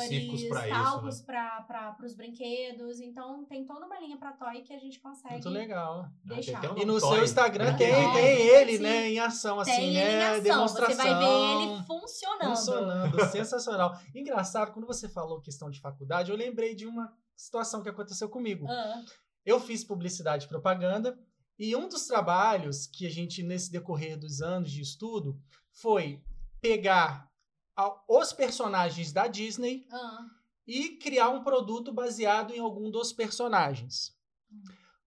[0.70, 3.00] talcos para os brinquedos.
[3.02, 6.08] Então tem toda uma linha para toy que a gente consegue Muito legal.
[6.24, 6.62] deixar.
[6.62, 7.16] tem até um E no Toy.
[7.16, 8.84] seu Instagram tem, tem É, ele, sim.
[8.84, 9.10] né?
[9.10, 10.00] Em ação, assim, Tem né?
[10.00, 10.96] ele em ação, Demonstração.
[10.96, 12.50] você vai ver ele funcionando.
[12.56, 14.00] Funcionando, sensacional.
[14.16, 18.66] Engraçado, quando você falou questão de faculdade, eu lembrei de uma situação que aconteceu comigo.
[18.70, 19.04] Ah,
[19.46, 21.18] Eu fiz publicidade e propaganda
[21.58, 25.40] e um dos trabalhos que a gente, nesse decorrer dos anos de estudo,
[25.72, 26.24] foi
[26.60, 27.30] pegar
[27.76, 30.26] a- os personagens da Disney ah,
[30.68, 34.16] e criar um produto baseado em algum dos personagens.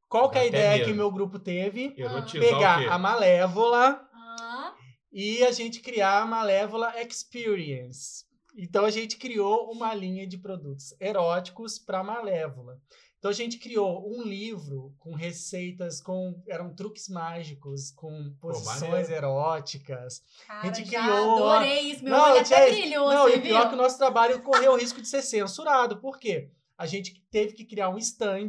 [0.09, 0.85] Qual que é a ideia medo.
[0.85, 1.93] que meu grupo teve?
[1.97, 4.75] Erotizar Pegar a Malévola ah.
[5.13, 8.25] e a gente criar a Malévola Experience.
[8.57, 12.81] Então a gente criou uma linha de produtos eróticos para Malévola.
[13.25, 19.15] Então a gente criou um livro com receitas, com eram truques mágicos, com posições maneiro.
[19.15, 20.21] eróticas.
[20.47, 22.05] Cara, gente já criou- adorei isso.
[22.05, 22.81] Meu Não, olho até isso.
[22.83, 23.69] brilhou, Não, você e pior viu?
[23.71, 25.97] que o nosso trabalho correu o risco de ser censurado.
[26.03, 26.51] Por quê?
[26.77, 28.49] A gente teve que criar um stand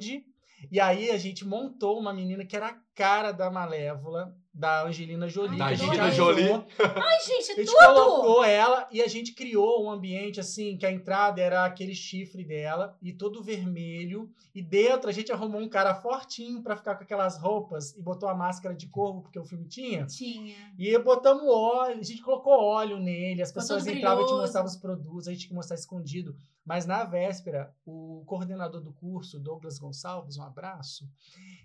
[0.70, 5.28] e aí a gente montou uma menina que era a cara da Malévola, da Angelina
[5.28, 5.60] Jolie.
[5.60, 6.12] Da gente Angelina.
[6.12, 6.50] Jolie.
[6.50, 7.78] Ai, A gente, gente tudo!
[7.78, 12.46] colocou ela e a gente criou um ambiente assim, que a entrada era aquele chifre
[12.46, 14.30] dela e todo vermelho.
[14.54, 18.30] E dentro a gente arrumou um cara fortinho pra ficar com aquelas roupas e botou
[18.30, 20.06] a máscara de corvo, porque o filme tinha.
[20.06, 20.56] Tinha.
[20.80, 24.78] E botamos óleo, a gente colocou óleo nele, as pessoas entravam e te mostravam os
[24.78, 26.34] produtos, a gente tinha que mostrar escondido.
[26.66, 31.08] Mas na véspera, o coordenador do curso, Douglas Gonçalves, um abraço,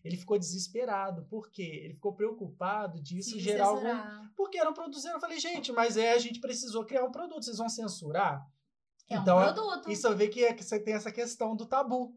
[0.05, 1.25] ele ficou desesperado.
[1.25, 1.81] Por quê?
[1.85, 5.15] Ele ficou preocupado disso Se gerar algum porque eram produzindo.
[5.15, 8.47] Eu falei, gente, mas é, a gente precisou criar um produto, vocês vão censurar?
[9.09, 9.91] É Então, um produto.
[9.91, 12.15] Isso que, é, que você tem essa questão do tabu.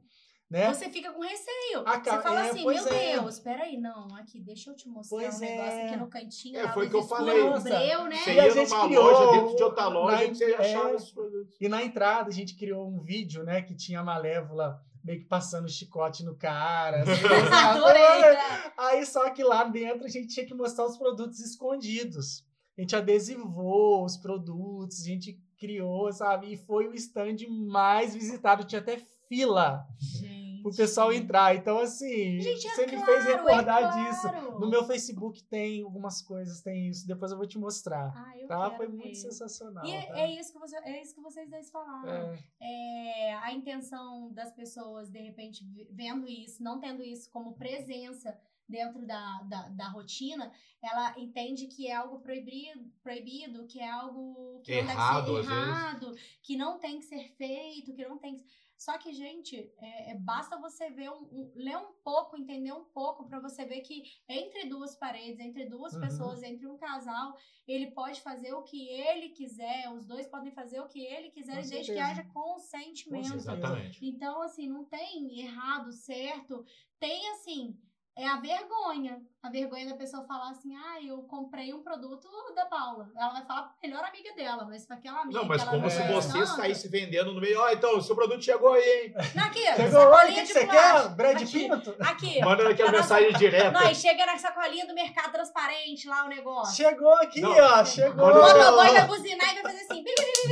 [0.53, 0.71] Né?
[0.71, 1.81] Você fica com receio.
[1.83, 3.13] Ah, cara, você fala é, assim, meu é.
[3.15, 5.85] Deus, peraí, não, aqui, deixa eu te mostrar Pois um negócio é.
[5.87, 6.59] aqui no cantinho.
[6.59, 7.33] É, foi luz que eu falei.
[7.33, 8.15] breu, né?
[8.17, 10.53] Você E a ia gente numa criou loja, dentro de outra loja, na- que você
[10.53, 10.95] achava é.
[10.95, 11.55] esses produtos.
[11.59, 15.25] E na entrada a gente criou um vídeo, né, que tinha a Malévola meio que
[15.25, 17.01] passando chicote no cara.
[17.01, 17.11] assim?
[17.51, 18.21] Adorei.
[18.21, 18.71] né?
[18.77, 22.45] Aí só que lá dentro a gente tinha que mostrar os produtos escondidos.
[22.77, 26.53] A gente adesivou os produtos, a gente criou, sabe?
[26.53, 28.97] E foi o stand mais visitado, tinha até
[29.27, 30.32] fila Gente.
[30.63, 31.55] Pro pessoal entrar.
[31.55, 34.21] Então, assim, Gente, é você me claro, fez recordar é disso.
[34.21, 34.59] claro.
[34.59, 37.05] No meu Facebook tem algumas coisas, tem isso.
[37.05, 38.11] Depois eu vou te mostrar.
[38.15, 38.63] Ah, eu Tá?
[38.65, 38.93] quero Foi ver.
[38.97, 39.85] muito sensacional.
[39.85, 40.19] E é, tá?
[40.19, 42.09] é isso que você, é isso que vocês dois falaram.
[42.09, 42.39] É.
[42.61, 48.35] É, a intenção das pessoas, de repente, vendo isso, não tendo isso como presença
[48.67, 50.51] dentro da, da, da rotina,
[50.81, 55.53] ela entende que é algo proibido, proibido que é algo que Errado, não deve ser
[55.53, 56.11] errado,
[56.41, 58.45] que não tem que ser feito, que não tem que...
[58.83, 62.83] Só que, gente, é, é- basta você ver um, um- ler um pouco, entender um
[62.83, 66.01] pouco, pra você ver que entre duas paredes, entre duas Uhum.
[66.01, 67.33] pessoas, entre um casal,
[67.65, 71.65] ele pode fazer o que ele quiser, os dois podem fazer o que ele quiser,
[71.65, 73.35] desde que haja consentimento.
[73.35, 74.05] Exatamente.
[74.05, 76.65] Então, assim, não tem errado, certo.
[76.99, 77.79] Tem, assim,
[78.15, 79.21] é a vergonha.
[79.41, 83.09] A vergonha da pessoa falar assim, ah, eu comprei um produto da Paula.
[83.17, 85.89] Ela vai falar pra melhor amiga dela, mas pra aquela amiga Não, mas como não
[85.89, 86.07] se é.
[86.13, 87.59] você tanto- saísse vendendo no meio.
[87.59, 89.13] Ó, então, o seu produto chegou aí, hein?
[89.35, 91.09] Não, aqui, Chegou hoje, o que, que você quer?
[91.09, 91.51] Brad Aqui.
[91.69, 91.95] Pinto?
[91.99, 92.39] Aqui.
[92.41, 93.71] Mandando aquela mensagem direta.
[93.71, 96.75] Nós chega na sacolinha do mercado transparente lá o negócio.
[96.75, 97.51] Chegou aqui, Não.
[97.51, 97.83] ó.
[97.83, 98.25] Chegou.
[98.27, 100.03] Manda- O motoboy vai buzinar e vai fazer assim.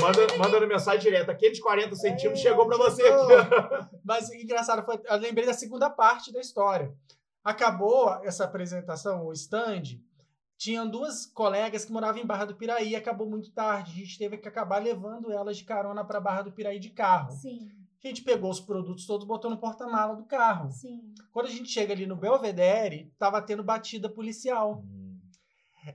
[0.02, 1.32] Manda, mandando mensagem direta.
[1.32, 3.90] Aquele de 40 centímetros chegou pra você aqui.
[4.04, 6.92] Mas engraçado, foi, eu lembrei da segunda parte da história.
[7.44, 10.00] Acabou essa apresentação, o stand.
[10.58, 13.92] Tinham duas colegas que moravam em Barra do Piraí, acabou muito tarde.
[13.92, 17.32] A gente teve que acabar levando elas de carona para Barra do Piraí de carro.
[17.32, 17.72] Sim,
[18.04, 20.70] A gente pegou os produtos todos, botou no porta-mala do carro.
[20.70, 21.14] sim.
[21.32, 24.84] Quando a gente chega ali no Belvedere, tava tendo batida policial.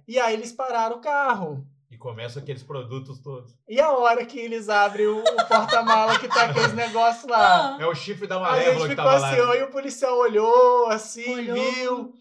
[0.08, 1.64] E aí eles pararam o carro.
[1.90, 3.54] E começa aqueles produtos todos.
[3.68, 7.76] E a hora que eles abrem o, o porta-mala que tá aqueles negócios lá?
[7.80, 9.48] É o chifre da A malévola gente que ficou tava assim, lá.
[9.50, 11.56] ó, e o policial olhou assim, Olhou.
[11.56, 12.14] viu.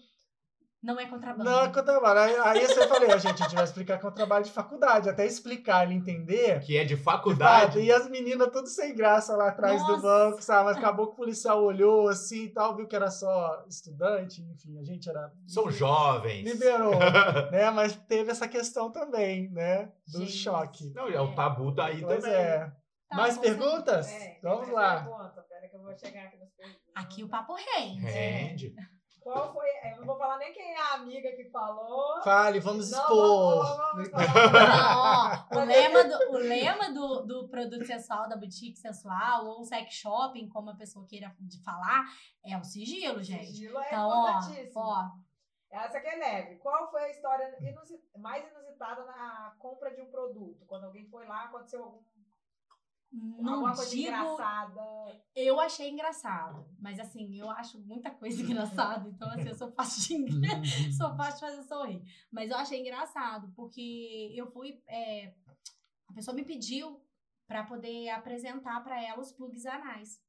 [0.86, 1.50] Não é contrabando.
[1.50, 2.20] Não, é contrabando.
[2.20, 4.52] Aí, aí eu falei, ó, gente, a gente vai explicar que é um trabalho de
[4.52, 6.60] faculdade, até explicar ele entender.
[6.62, 7.66] Que é de de faculdade.
[7.74, 7.80] fato.
[7.80, 10.02] E as meninas tudo sem graça lá atrás do Nossa.
[10.02, 10.66] banco, sabe?
[10.66, 14.80] Mas acabou que o policial olhou assim e tal, viu que era só estudante, enfim,
[14.80, 15.32] a gente era.
[15.48, 16.44] São jovens.
[16.44, 16.94] Liberou,
[17.52, 17.70] né?
[17.72, 19.92] Mas teve essa questão também, né?
[20.08, 20.32] Do Gente.
[20.32, 20.92] choque.
[20.94, 22.38] Não, é o tabu tá aí Pois também.
[22.40, 22.72] é.
[23.10, 24.08] Tá, Mais perguntas?
[24.12, 25.02] É, Vamos lá.
[25.02, 26.82] pergunta, Pera que eu vou chegar aqui nos perguntas.
[26.96, 28.02] Aqui o papo rende.
[28.06, 28.76] Rende.
[29.26, 29.66] Qual foi?
[29.92, 32.22] Eu não vou falar nem quem é a amiga que falou.
[32.24, 33.66] Fale, vamos Não, expor.
[33.66, 35.48] vamos- vamos falar.
[35.50, 39.64] Não, ó, o lema, do, o lema do, do produto sensual, da boutique sensual, ou
[39.64, 42.04] sex shopping, como a pessoa queira de falar,
[42.46, 43.48] é o sigilo, gente.
[43.48, 44.80] Sigilo é Então, ó, importantíssimo.
[44.82, 45.10] ó,
[45.72, 46.56] Essa que é leve.
[46.58, 47.52] Qual foi a história
[48.20, 50.64] mais inusitada na compra de um produto?
[50.68, 52.00] Quando alguém foi lá, aconteceu algum,
[53.16, 54.08] não alguma coisa digo.
[54.08, 54.82] engraçada?
[55.36, 60.26] Eu achei engraçado, mas assim, eu acho muita coisa engraçada, então assim, eu sou fácil
[60.28, 62.02] de, sou fácil de fazer sorrir.
[62.32, 64.82] Mas eu achei engraçado, porque eu fui.
[64.88, 65.34] é,
[66.08, 67.02] a pessoa me pediu
[67.48, 70.22] pra poder apresentar pra ela os plugs anais.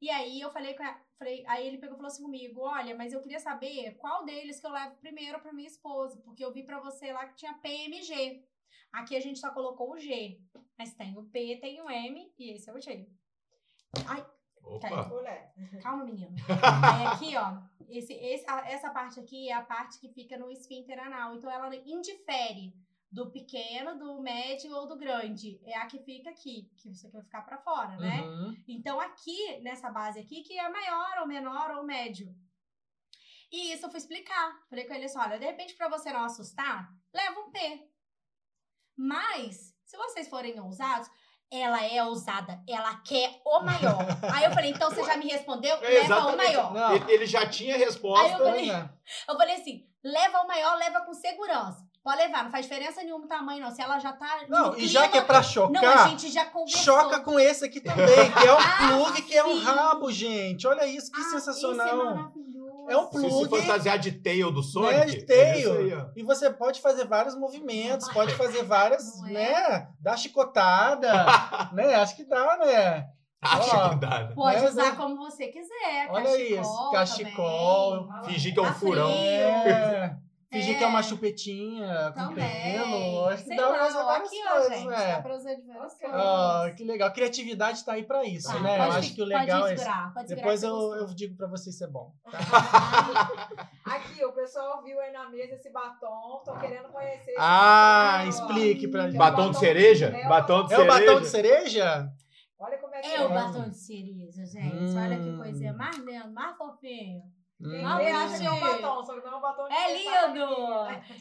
[0.00, 2.94] E aí eu falei com ela, falei, aí ele pegou e falou assim comigo: olha,
[2.94, 6.52] mas eu queria saber qual deles que eu levo primeiro pra minha esposa, porque eu
[6.52, 8.44] vi pra você lá que tinha PMG.
[8.92, 10.40] Aqui a gente só colocou o G,
[10.78, 13.08] mas tem o P, tem o M e esse é o G.
[14.06, 14.26] Ai,
[14.62, 14.88] Opa.
[15.82, 16.34] Calma, menino.
[16.48, 17.58] Aí aqui, ó,
[17.88, 21.34] esse, esse- a- essa parte aqui é a parte que fica no esfíncter anal.
[21.36, 22.74] Então ela indifere
[23.12, 25.60] do pequeno, do médio ou do grande.
[25.64, 28.22] É a que fica aqui, que você quer ficar pra fora, né?
[28.22, 28.56] Uhum.
[28.66, 32.34] Então aqui, nessa base aqui, que é maior ou menor ou médio.
[33.52, 34.66] E isso eu fui explicar.
[34.68, 37.88] Falei com ele assim, olha, de repente pra você não assustar, leva um P.
[38.96, 41.08] Mas, se vocês forem ousados,
[41.50, 43.98] ela é ousada, ela quer o maior.
[44.34, 45.76] Aí eu falei, então você já me respondeu?
[45.76, 46.72] É, leva o maior.
[46.72, 47.08] Não.
[47.08, 48.24] Ele, já tinha resposta.
[48.26, 48.90] Aí eu falei- Pois é.
[49.28, 51.84] Eu falei assim, leva o maior, leva com segurança.
[52.02, 53.70] Pode levar, não faz diferença nenhuma o tamanho, não.
[53.72, 54.42] Se ela já tá.
[54.48, 56.82] Não, e já que é pra Não, a chocar, gente já conversou.
[56.84, 60.68] choca com esse aqui também, que é um Ah, plug, que é um rabo, gente.
[60.68, 61.96] Olha isso, que Ah, Esse é sensacional.
[61.96, 62.45] maravilhoso.
[62.88, 63.30] É um Se plug.
[63.44, 64.94] se fantasiar de tail do Sonic.
[64.94, 65.98] Né, de é tail.
[65.98, 66.10] ó.
[66.16, 69.32] E você pode fazer vários movimentos, pode fazer várias, é?
[69.32, 69.88] né?
[70.00, 71.08] Dar chicotada,
[71.72, 71.94] né?
[71.96, 73.08] Acho que dá, né?
[73.42, 73.88] Acho Ó.
[73.90, 74.32] que dá, né?
[74.34, 74.96] Pode Né, usar né?
[74.96, 76.08] como você quiser.
[76.10, 78.06] Olha cachecol isso, cachecol.
[78.08, 78.24] também.
[78.24, 79.08] Fingir que é um Tá furão.
[79.12, 79.18] frio.
[79.28, 80.16] É.
[80.56, 82.72] Fingir que é uma chupetinha com Também.
[82.72, 83.26] pelo.
[83.26, 84.86] Acho que Sei dá lá, pra usar várias aqui, ó, coisas, gente.
[84.88, 85.12] né?
[85.16, 85.96] Dá pra usar de várias.
[86.04, 87.12] Ah, que legal.
[87.12, 88.76] Criatividade tá aí pra isso, Tá, né?
[88.76, 89.84] pode Eu acho fi- que o legal pode é isso.
[89.84, 92.12] segurar, pode Depois que eu, eu digo pra vocês se é bom.
[92.30, 92.38] tá?
[93.84, 97.30] Aqui, o pessoal viu aí na mesa esse batom, tô querendo conhecer.
[97.30, 98.28] esse Ah, batom.
[98.30, 99.18] explique pra É gente.
[99.18, 100.06] Batom de cereja?
[100.06, 101.06] é o Batom de É o cereja?
[101.06, 102.12] batom de cereja?
[102.58, 103.24] Olha como é que É é.
[103.24, 104.96] o batom de cereja, gente.
[104.96, 105.36] Olha que Hum.
[105.38, 107.22] coisinha mais linda, mais fofinho.
[107.58, 108.82] Vê eu acha que é um achei.
[108.82, 110.46] batom, só que não é um batom de É lindo!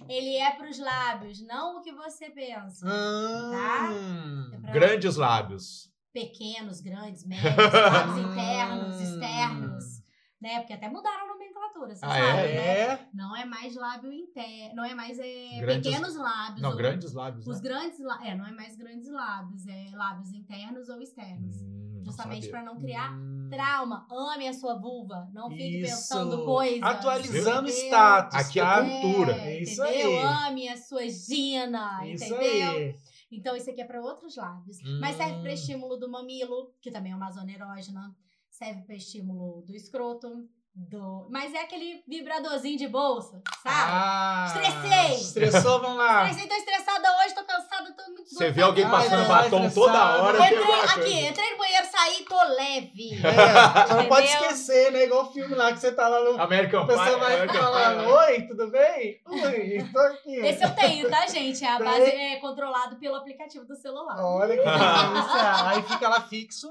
[0.10, 2.86] Ele é pros lábios, não o que você pensa.
[2.86, 4.52] Hum.
[4.54, 5.90] É pra Grandes lábios.
[6.14, 9.02] pequenos, grandes, médios, lábios internos, Hum.
[9.04, 9.86] externos.
[10.42, 10.60] Né?
[10.60, 11.25] Porque até mudaram
[11.84, 12.54] a Ah, sabe, é?
[12.56, 12.78] né?
[12.94, 13.10] É.
[13.14, 16.62] Não é mais lábio interno, não é mais é, Grandes- pequenos lábios.
[16.62, 17.48] Não, ou- grandes lábios.
[17.48, 17.70] Os né?
[17.70, 21.56] grandes lábios, é, não é mais grandes lábios, é lábios internos ou externos.
[21.62, 23.48] Hum, justamente para não criar Hum.
[23.50, 24.08] trauma.
[24.10, 25.92] Ame a sua vulva, não fique Isso.
[25.92, 26.82] pensando coisas.
[26.84, 27.88] Atualizando entendeu?
[27.88, 28.82] status, Aqui é tá?
[28.84, 29.32] cultura.
[29.38, 30.10] É, Isso entendeu?
[30.20, 30.48] aí.
[30.50, 32.70] Ame a sua gina, Isso entendeu?
[32.72, 33.00] aí.
[33.32, 34.78] Então, isso aqui é para outros lábios.
[35.02, 35.54] Mas serve para Hum.
[35.54, 38.16] estímulo do mamilo, que também é uma zona erógena.
[38.50, 40.48] Serve para estímulo do escroto.
[40.78, 41.26] Do...
[41.30, 43.92] Mas é aquele vibradorzinho de bolsa, sabe?
[43.94, 45.16] Ah, Estressei.
[45.22, 46.26] Estressou, vamos lá.
[46.30, 49.66] Estressei, tô estressada hoje, tô cansada, tô muito Você vê alguém Ah, passando é, batom
[49.66, 49.74] estressado.
[49.74, 50.38] toda hora.
[50.38, 53.10] Entrei aqui, entrei no banheiro, saí, tô leve.
[53.24, 55.06] É, não pode esquecer, né?
[55.06, 56.42] Igual o filme lá que você tá lá no.
[56.42, 56.96] American A Pie.
[56.98, 58.12] pessoa vai falando, Pie.
[58.12, 59.22] oi, tudo bem?
[59.28, 60.36] Oi, tô aqui.
[60.36, 61.64] Esse eu tenho, tá, gente?
[61.64, 61.86] É a Tem?
[61.86, 64.18] base é controlado pelo aplicativo do celular.
[64.20, 65.66] Olha que delícia.
[65.70, 66.68] Aí fica lá fixo.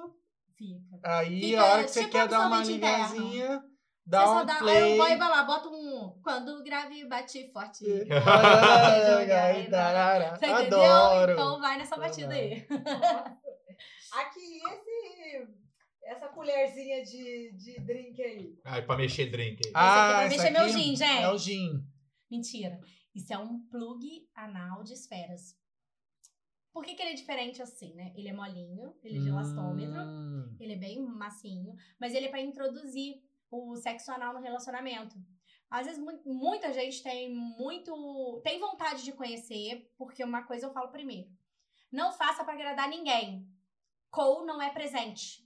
[0.59, 0.79] Fica.
[1.03, 3.63] Aí Fica a hora que você tipo quer dar uma absorvente
[4.07, 4.95] ligazinha, Você dá só um dá, aí play.
[4.95, 6.21] o boy vai lá, bota um.
[6.23, 7.85] Quando o grave bate forte.
[9.45, 10.37] Aí, tarara.
[10.37, 10.83] Você entendeu?
[10.83, 11.33] Adoro.
[11.33, 12.67] Então vai nessa batida aí.
[12.69, 13.39] Nossa.
[14.15, 15.49] Aqui, esse,
[16.05, 18.57] essa colherzinha de, de drink aí.
[18.65, 19.73] Ai, pra mexer drink aí.
[19.75, 21.23] Ah, Esse aqui é pra esse mexer meu gin, gente.
[21.23, 21.85] É o gin.
[22.31, 22.79] Mentira.
[23.13, 25.57] Isso é um plug anal de esferas.
[26.73, 28.13] Por que, que ele é diferente assim, né?
[28.17, 30.57] Ele é molinho, ele é de elastômetro, Hum.
[30.61, 33.15] ele é bem macinho, mas ele é pra introduzir
[33.55, 35.17] o sexo anal no relacionamento.
[35.71, 40.73] Às vezes mu- muita gente tem muito tem vontade de conhecer, porque uma coisa eu
[40.73, 41.29] falo primeiro.
[41.91, 43.49] Não faça pra agradar ninguém.
[44.11, 45.43] Cole não é presente.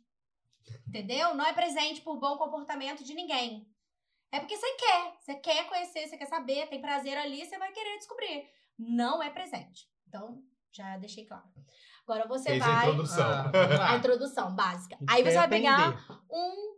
[0.87, 1.35] Entendeu?
[1.35, 3.67] Não é presente por bom comportamento de ninguém.
[4.31, 7.73] É porque você quer, você quer conhecer, você quer saber, tem prazer ali, você vai
[7.73, 8.47] querer descobrir.
[8.79, 9.89] Não é presente.
[10.07, 11.49] Então, já deixei claro.
[12.07, 13.27] Agora você Fez a vai introdução.
[13.81, 14.99] Ah, a introdução básica.
[15.09, 15.95] A Aí você vai pegar
[16.31, 16.78] um,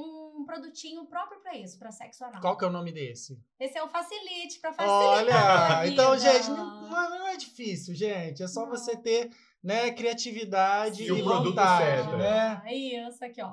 [0.00, 2.40] um produtinho próprio pra isso, pra sexo anal.
[2.40, 3.38] Qual que é o nome desse?
[3.58, 8.42] Esse é o Facilite, pra facilitar a Olha, então, gente, não, não é difícil, gente.
[8.42, 8.70] É só Não.
[8.70, 9.30] você ter,
[9.62, 12.62] né, criatividade E e, o produto vontade, certo, né?
[12.64, 13.52] Aí, isso aqui, ó.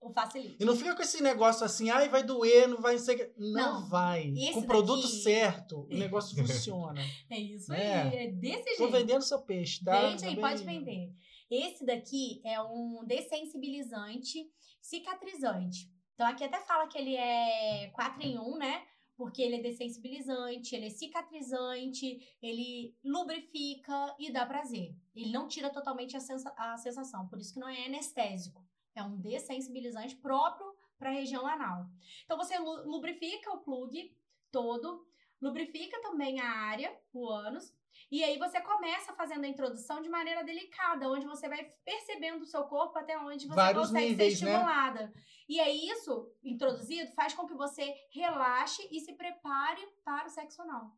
[0.00, 0.56] O Facilite.
[0.60, 3.32] E não fica com esse negócio assim, ai, vai doer, não vai ser.
[3.38, 3.52] Não,
[3.82, 4.32] Não, vai.
[4.36, 7.00] esse Com o produto daqui- certo, o negócio funciona.
[7.30, 8.02] É isso É.
[8.02, 8.90] aí, é desse Tô jeito.
[8.92, 10.00] vendendo seu peixe, tá?
[10.08, 11.08] Vende aí, Tá pode vender.
[11.54, 14.50] Esse daqui é um dessensibilizante
[14.80, 15.86] cicatrizante.
[16.14, 18.86] Então aqui até fala que ele é 4 em 1, né?
[19.16, 24.96] Porque ele é dessensibilizante, ele é cicatrizante, ele lubrifica e dá prazer.
[25.14, 28.64] Ele não tira totalmente a, sensa- a sensação, por isso que não é anestésico.
[28.94, 31.86] É um dessensibilizante próprio para a região anal.
[32.24, 34.16] Então você lu- lubrifica o plug
[34.50, 35.06] todo,
[35.40, 37.74] lubrifica também a área, o ânus,
[38.12, 42.46] e aí você começa fazendo a introdução de maneira delicada, onde você vai percebendo o
[42.46, 44.50] seu corpo até onde você Vários consegue níveis, ser né?
[44.52, 45.12] estimulada.
[45.48, 50.60] E aí isso, introduzido, faz com que você relaxe e se prepare para o sexo
[50.60, 50.94] anal.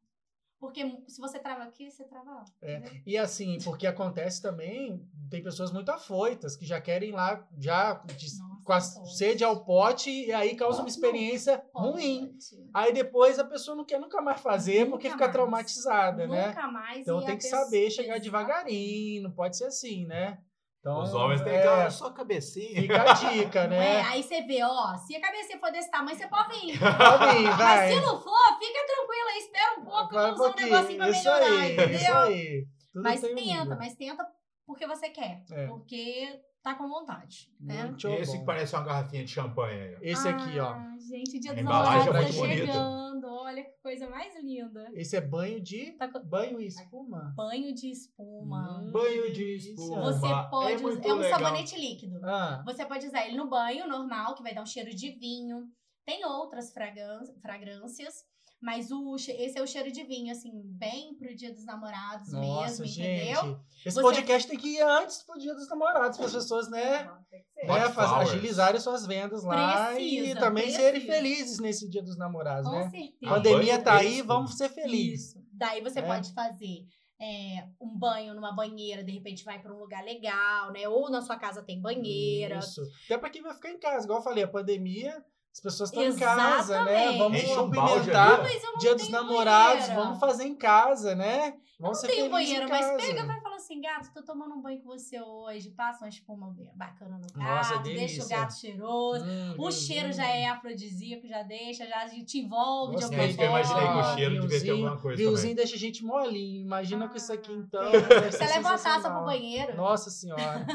[0.58, 2.44] Porque se você trava aqui, você trava lá.
[2.60, 2.82] É.
[3.06, 8.02] E assim, porque acontece também, tem pessoas muito afoitas que já querem lá, já
[8.64, 12.32] com a sede ao pote, e aí causa uma experiência ruim.
[12.72, 15.32] Aí depois a pessoa não quer nunca mais fazer Nunca porque fica mais.
[15.32, 16.48] traumatizada, né?
[16.48, 16.98] Nunca mais.
[17.00, 20.38] Então tem a que saber chegar devagarinho, não pode ser assim, né?
[20.80, 22.82] Então, Os homens têm é, aquela só cabecinha.
[22.82, 23.78] Fica a dica, Não é?
[23.78, 24.00] né?
[24.02, 26.78] Aí você vê, ó, se a cabeça for desse tamanho, você pode vir.
[26.78, 27.88] Pode vir, Mas vai.
[27.90, 31.24] se não for, fica tranquila aí, espera um pouco, vamos usar um negocinho pra Isso
[31.24, 31.96] melhorar, aí, entendeu?
[31.96, 32.66] isso aí.
[32.92, 34.26] Tudo Mas um tenta, mas tenta
[34.66, 35.42] porque você quer.
[35.52, 35.66] É.
[35.68, 37.84] Porque tá com vontade, né?
[37.84, 38.38] Muito esse bom.
[38.40, 39.94] que parece uma garrafinha de champanhe aí.
[39.94, 39.98] ó.
[40.00, 40.70] Esse aqui, ó.
[40.72, 43.26] Ah, gente, o dia dos embalagem é namorados tá chegando.
[43.26, 44.88] Olha que coisa mais linda.
[44.94, 45.92] Esse é banho de.
[45.92, 47.32] Tá com- Banho e espuma.
[47.36, 48.80] Banho de espuma.
[48.82, 50.02] Hum, Banho de espuma.
[50.12, 51.08] Você é pode muito usar.
[51.08, 51.38] É um legal.
[51.38, 52.20] sabonete líquido.
[52.24, 55.68] Ah, Você pode usar ele no banho normal, que vai dar um cheiro de vinho.
[56.06, 58.24] Tem outras fragrân- fragrâncias,
[58.64, 62.62] mas o, esse é o cheiro de vinho, assim, bem pro dia dos namorados Nossa,
[62.82, 63.06] mesmo, gente.
[63.06, 63.60] entendeu?
[63.84, 67.06] Esse Você- podcast tem que ir antes pro dia dos namorados, para as pessoas, né?
[67.28, 67.44] Ser.
[67.66, 70.82] né faz- agilizarem suas vendas lá e Precisa, também precisa.
[70.82, 72.90] serem felizes nesse dia dos namorados, Com né?
[72.90, 73.16] certeza.
[73.22, 75.28] A pandemia tá aí, vamos ser felizes.
[75.34, 75.44] Isso.
[75.52, 76.02] Daí você É.
[76.02, 76.86] pode fazer
[77.20, 80.88] é, um banho numa banheira, de repente vai pra um lugar legal, né?
[80.88, 82.58] Ou na sua casa tem banheira.
[82.58, 82.82] Isso.
[83.04, 85.24] Até para quem vai ficar em casa, igual eu falei, a pandemia,
[85.54, 87.16] as pessoas estão em casa, né?
[87.16, 87.56] Vamos Enche
[88.74, 91.54] um dia dos namorados, vamos fazer em casa, né?
[91.80, 94.80] Vamos não felizes banheiro, mas pega vai e fala assim, gato, tô tomando um banho
[94.80, 98.24] com você hoje, passa uma espuma bacana no Nossa, gato, deixa delícia.
[98.24, 99.24] o gato cheiroso.
[99.24, 100.12] Hum, O hum, cheiro hum.
[100.12, 103.18] já é afrodisíaco, já deixa, já te envolve de Gostei.
[103.18, 104.14] alguma É isso que eu imaginei que o forma.
[104.16, 105.54] cheiro devia ter alguma coisa Vinhozinho também.
[105.56, 106.60] deixa a gente molinho.
[106.64, 107.90] Imagina com isso aqui, Ah, então.
[107.90, 108.30] tem.
[108.30, 109.76] Você leva uma taça pro banheiro.
[109.76, 110.66] Nossa senhora.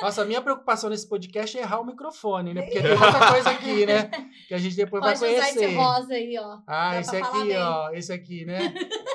[0.00, 2.62] Nossa, a minha preocupação nesse podcast é errar o microfone, né?
[2.62, 4.08] Porque tem outra coisa aqui, né?
[4.48, 5.64] Que a gente depois Pode vai usar conhecer.
[5.64, 6.58] esse rosa aí, ó.
[6.66, 7.90] Ah, Dá esse falar aqui, ó.
[7.90, 8.72] Esse aqui, né?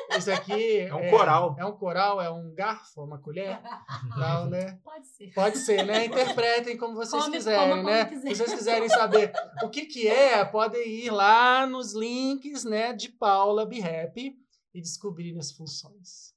[0.09, 0.79] Esse aqui.
[0.79, 1.55] É um coral.
[1.57, 3.59] É um coral, é um garfo, uma colher?
[4.17, 4.79] Não, né?
[4.83, 5.33] Pode ser.
[5.33, 6.05] Pode ser, né?
[6.05, 8.05] Interpretem como vocês Come- quiserem, como né?
[8.05, 8.29] quiser.
[8.29, 9.31] Se vocês quiserem saber
[9.63, 14.35] o que que é, podem ir lá nos links, né, de Paula Be Happy
[14.73, 16.33] e descobrirem as funções.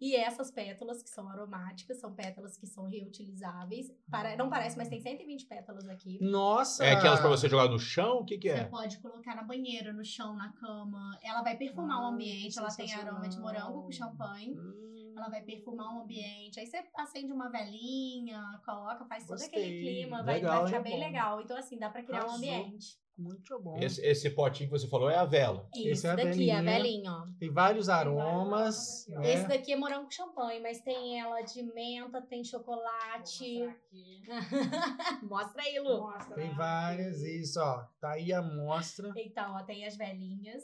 [0.00, 3.90] E essas pétalas que são aromáticas, são pétalas que são reutilizáveis.
[4.10, 4.36] Para...
[4.36, 6.18] Não parece, mas tem 120 pétalas aqui.
[6.22, 6.84] Nossa!
[6.84, 8.18] É aquelas pra você jogar no chão?
[8.18, 8.64] O que que Você é?
[8.64, 11.18] pode colocar na banheira, no chão, na cama.
[11.22, 12.58] Ela vai perfumar o Ah, ambiente.
[12.58, 14.52] Ela tem aroma de morango com champanhe.
[14.58, 16.58] Hum, Ela vai perfumar o ambiente.
[16.60, 19.62] Aí você acende uma velinha, coloca, faz todo Gostei.
[19.62, 20.22] aquele clima.
[20.22, 20.82] Vai, Legal, vai ficar hein?
[20.84, 21.06] bem Bom.
[21.06, 21.40] legal.
[21.40, 22.98] Então, assim, dá pra criar um ambiente.
[23.16, 23.78] Muito bom.
[23.78, 25.68] Esse, esse potinho que você falou é a vela.
[25.72, 26.62] Esse Esse é a daqui, é a velinha.
[26.64, 27.26] velinha, ó.
[27.38, 29.20] Tem vários vários aromas, aromas aqui, ó.
[29.20, 29.32] né?
[29.34, 33.72] Esse daqui é morango com champanhe, mas tem ela de menta, tem chocolate.
[35.22, 36.00] Mostra aí, Lu.
[36.00, 36.56] Mostra Tem aqui.
[36.56, 37.84] várias, isso, ó.
[38.00, 39.12] Tá aí a mostra.
[39.16, 40.62] Então, ó, tem as velhinhas.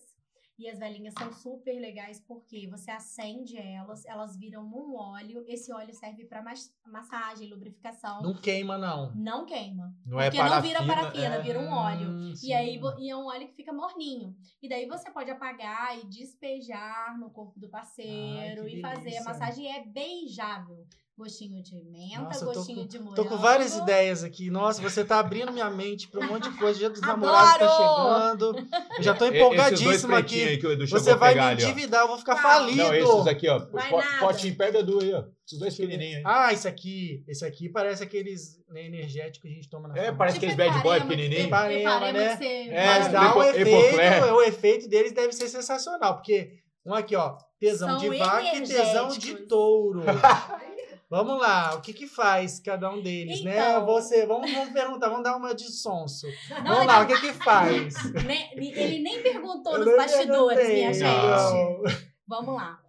[0.61, 5.43] E as velhinhas são super legais porque você acende elas, elas viram um óleo.
[5.49, 6.45] Esse óleo serve para
[6.87, 8.21] massagem, lubrificação.
[8.21, 9.11] Não queima, não.
[9.15, 9.97] Não queima.
[10.05, 10.81] Não é Porque não parafina.
[10.83, 11.41] vira parafina, é.
[11.41, 12.35] vira um óleo.
[12.43, 14.37] E aí e é um óleo que fica morninho.
[14.61, 19.17] E daí você pode apagar e despejar no corpo do parceiro Ai, e fazer.
[19.17, 20.87] A massagem é beijável.
[21.21, 23.15] Gostinho de menta, Nossa, gostinho com- de morango.
[23.15, 24.49] Tô com várias ideias aqui.
[24.49, 26.79] Nossa, você tá abrindo minha mente pra um monte de coisa.
[26.79, 27.21] Dia dos Adoro!
[27.21, 28.69] namorados tá chegando.
[28.97, 30.59] Eu já tô empolgadíssimo aqui.
[30.89, 32.43] Você vai pegar me ali, endividar, eu vou ficar Tá.
[32.43, 32.79] falido.
[32.79, 33.61] Não, esses aqui, ó.
[33.61, 33.79] Po-.
[34.21, 35.25] Potinho perto do aí, ó.
[35.47, 36.23] Esses dois pequenininhos aí.
[36.25, 37.23] Ah, esse aqui.
[37.29, 40.83] Esse aqui parece aqueles né, energéticos que a gente toma na É, parece aqueles bad
[40.83, 41.51] boy pequenininho.
[41.51, 42.39] Parema, né?
[42.71, 47.37] É, Mas dá um efeito, o efeito deles deve ser sensacional, porque um aqui, ó,
[47.59, 50.01] tesão São de vaca e tesão de touro.
[51.11, 53.59] Vamos lá, o que que faz cada um deles, né?
[53.59, 53.85] Então.
[53.85, 56.29] Você, vamos, vamos perguntar, vamos dar uma de sonso.
[56.49, 57.95] Não, Vamos lá, o que que faz?
[58.25, 61.03] né, ele nem perguntou nos bastidores, minha gente.
[61.03, 61.83] Não.
[62.29, 62.81] Vamos lá.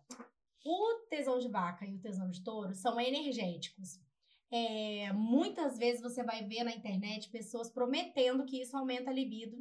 [0.64, 4.00] O tesão de vaca e o tesão de touro são energéticos.
[4.52, 9.58] É, muitas vezes você vai ver na internet pessoas prometendo que isso aumenta a libido.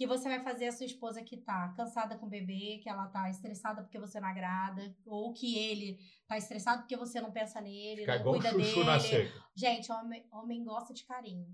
[0.00, 3.06] Que você vai fazer a sua esposa que tá cansada com o bebê, que ela
[3.08, 7.60] tá estressada porque você não agrada, ou que ele tá estressado porque você não pensa
[7.60, 8.84] nele, Fica não cuida chuchu dele.
[8.86, 9.44] na seca.
[9.54, 11.46] Gente, homem, homem gosta de carinho.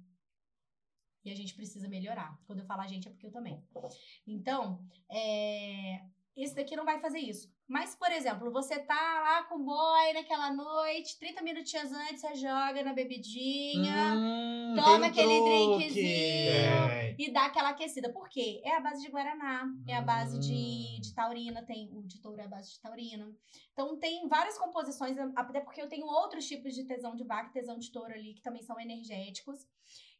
[1.24, 2.40] E a gente precisa melhorar.
[2.46, 3.60] Quando eu falar gente, é porque eu também.
[4.24, 4.80] Então,
[5.10, 6.04] é,
[6.36, 7.48] esse daqui não vai fazer isso.
[7.68, 12.34] Mas, por exemplo, você tá lá com o boy naquela noite, 30 minutinhos antes, você
[12.36, 15.78] joga na bebidinha Hum, toma aquele truque.
[15.78, 16.06] drinkzinho.
[16.52, 17.14] É.
[17.18, 18.12] e dá aquela aquecida.
[18.12, 18.60] Por quê?
[18.64, 21.00] É a base de Guaraná, é a base de, Hum.
[21.00, 23.26] de taurina, tem o de touro é a base de taurina.
[23.72, 27.52] Então tem várias composições, até porque eu tenho outros tipos de tesão de vaca e
[27.52, 29.66] tesão de touro ali, que também são energéticos.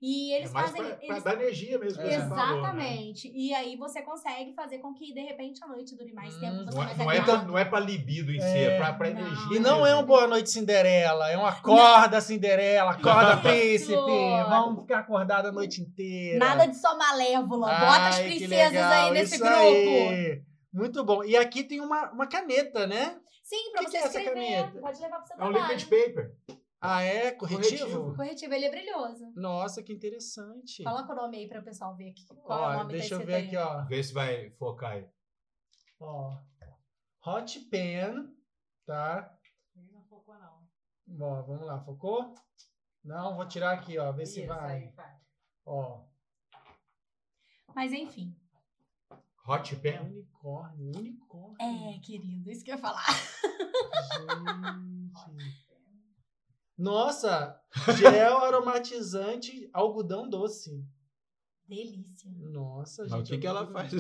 [0.01, 0.85] E eles é mais fazem.
[0.87, 2.03] pra, pra eles- dar energia mesmo.
[2.03, 2.59] que você falou, né?
[2.59, 3.33] Exatamente.
[3.35, 6.65] E aí você consegue fazer com que, de repente, a noite dure mais Hum, tempo.
[6.67, 8.77] Você Não é, não, é pra, não é pra libido em si, é, É.
[8.79, 9.21] pra, pra Não.
[9.21, 9.57] energia.
[9.57, 10.03] E não é mesmo.
[10.03, 13.43] um Boa Noite Cinderela, é uma acorda Cinderela, acorda Não.
[13.43, 16.39] príncipe, vamos ficar acordada a noite inteira.
[16.45, 17.67] Nada de só malévola.
[17.69, 19.57] Bota as Ai, que princesas legal, aí nesse isso grupo.
[19.61, 20.43] aí.
[20.75, 21.25] Muito bom.
[21.25, 23.17] E aqui tem uma, uma caneta, né?
[23.43, 24.35] Sim, pra Que que você é essa escrever.
[24.35, 24.79] caneta?
[24.81, 25.75] Pode levar pro seu É um trabalho.
[25.75, 26.33] liquid paper.
[26.81, 27.33] Ah, é?
[27.33, 28.15] Corretivo?
[28.15, 28.53] Corretivo.
[28.55, 29.33] Ele é brilhoso.
[29.35, 30.85] Nossa, que interessante.
[30.85, 32.25] Coloca o nome aí para o pessoal ver aqui.
[32.27, 33.85] Qual é Ó, o nome deixa eu ver aqui, ó.
[33.87, 35.09] Vê se vai focar aí.
[35.99, 36.39] ó.
[37.27, 38.33] Hot Pen,
[38.85, 39.37] tá?
[39.75, 40.67] Não focou, não.
[41.21, 42.35] Ó, vamos lá, focou?
[43.03, 44.83] Não, vou tirar aqui, ó, ver se Isso, vai.
[44.85, 45.17] aí, vai.
[45.65, 46.05] Ó,
[47.75, 48.37] Mas enfim.
[49.49, 50.01] Hot pen?
[50.01, 51.57] unicórnio, unicórnio.
[51.61, 53.05] É, querido, isso que eu ia falar.
[55.27, 55.57] Gente.
[56.79, 57.59] Nossa,
[57.99, 60.85] gel aromatizante algodão doce.
[61.69, 62.31] Delícia.
[62.37, 63.27] Nossa, Mas gente.
[63.27, 63.93] o que, que ela faz?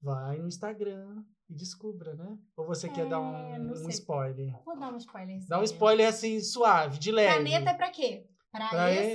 [0.00, 2.38] Vai no Instagram e descubra, né?
[2.56, 3.88] Ou você quer É, dar um, não um sei.
[3.90, 4.52] spoiler?
[4.64, 5.40] Vou dar um spoiler.
[5.48, 7.36] Dá um spoiler assim, suave, de leve.
[7.36, 8.28] Caneta é pra quê?
[8.52, 8.92] Pra, Pra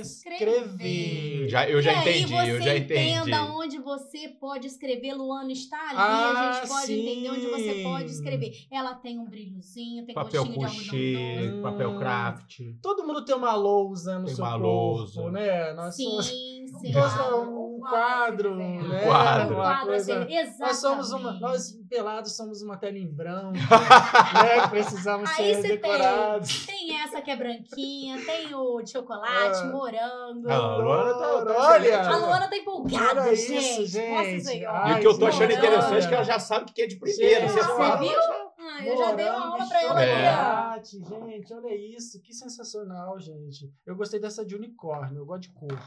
[0.64, 1.48] escrever.
[1.48, 3.02] Já, eu já e aí entendi, você eu já entendi.
[3.10, 5.14] entenda onde você pode escrever.
[5.14, 7.00] Luana está ali, Ah, a gente pode sim.
[7.00, 8.66] entender onde você pode escrever.
[8.68, 11.62] Ela tem um brilhozinho, tem Papel gostinho de algodão couchê, doce.
[11.62, 12.60] papel craft.
[12.82, 15.30] Todo mundo tem uma lousa no Tem seu uma corpo, lousa.
[15.30, 15.72] né?
[15.72, 16.66] Nós Sim, somos sim.
[16.92, 17.67] Nossa, claro.
[17.78, 19.04] Um quadro, Um né?
[19.04, 19.54] quadro.
[19.54, 20.18] Um Uma quadro coisa...
[20.20, 20.58] assim, exatamente.
[20.60, 24.60] Nós somos uma, nós pelados somos uma tela em branco, né?
[24.62, 26.66] que Precisamos Aí ser você decorados.
[26.66, 29.70] Tem essa que é branquinha, tem o de chocolate, Ah.
[29.72, 30.50] morango.
[30.50, 33.56] A Luana tá- tá Olha, A Luana tá empolgada, Olha gente.
[33.58, 34.44] isso, Nossa gente.
[34.44, 34.88] Senhora.
[34.88, 35.58] E o que eu tô achando Morango.
[35.66, 37.40] interessante é que ela já sabe o que é de primeira.
[37.48, 38.18] Gente, Você Você viu?
[38.60, 40.28] Ah, eu já dei uma aula pra ela É.
[40.28, 40.98] aqui, chocolate,
[41.30, 43.72] gente, olha isso, que sensacional, gente.
[43.86, 45.78] Eu gostei dessa de unicórnio, eu gosto de cor.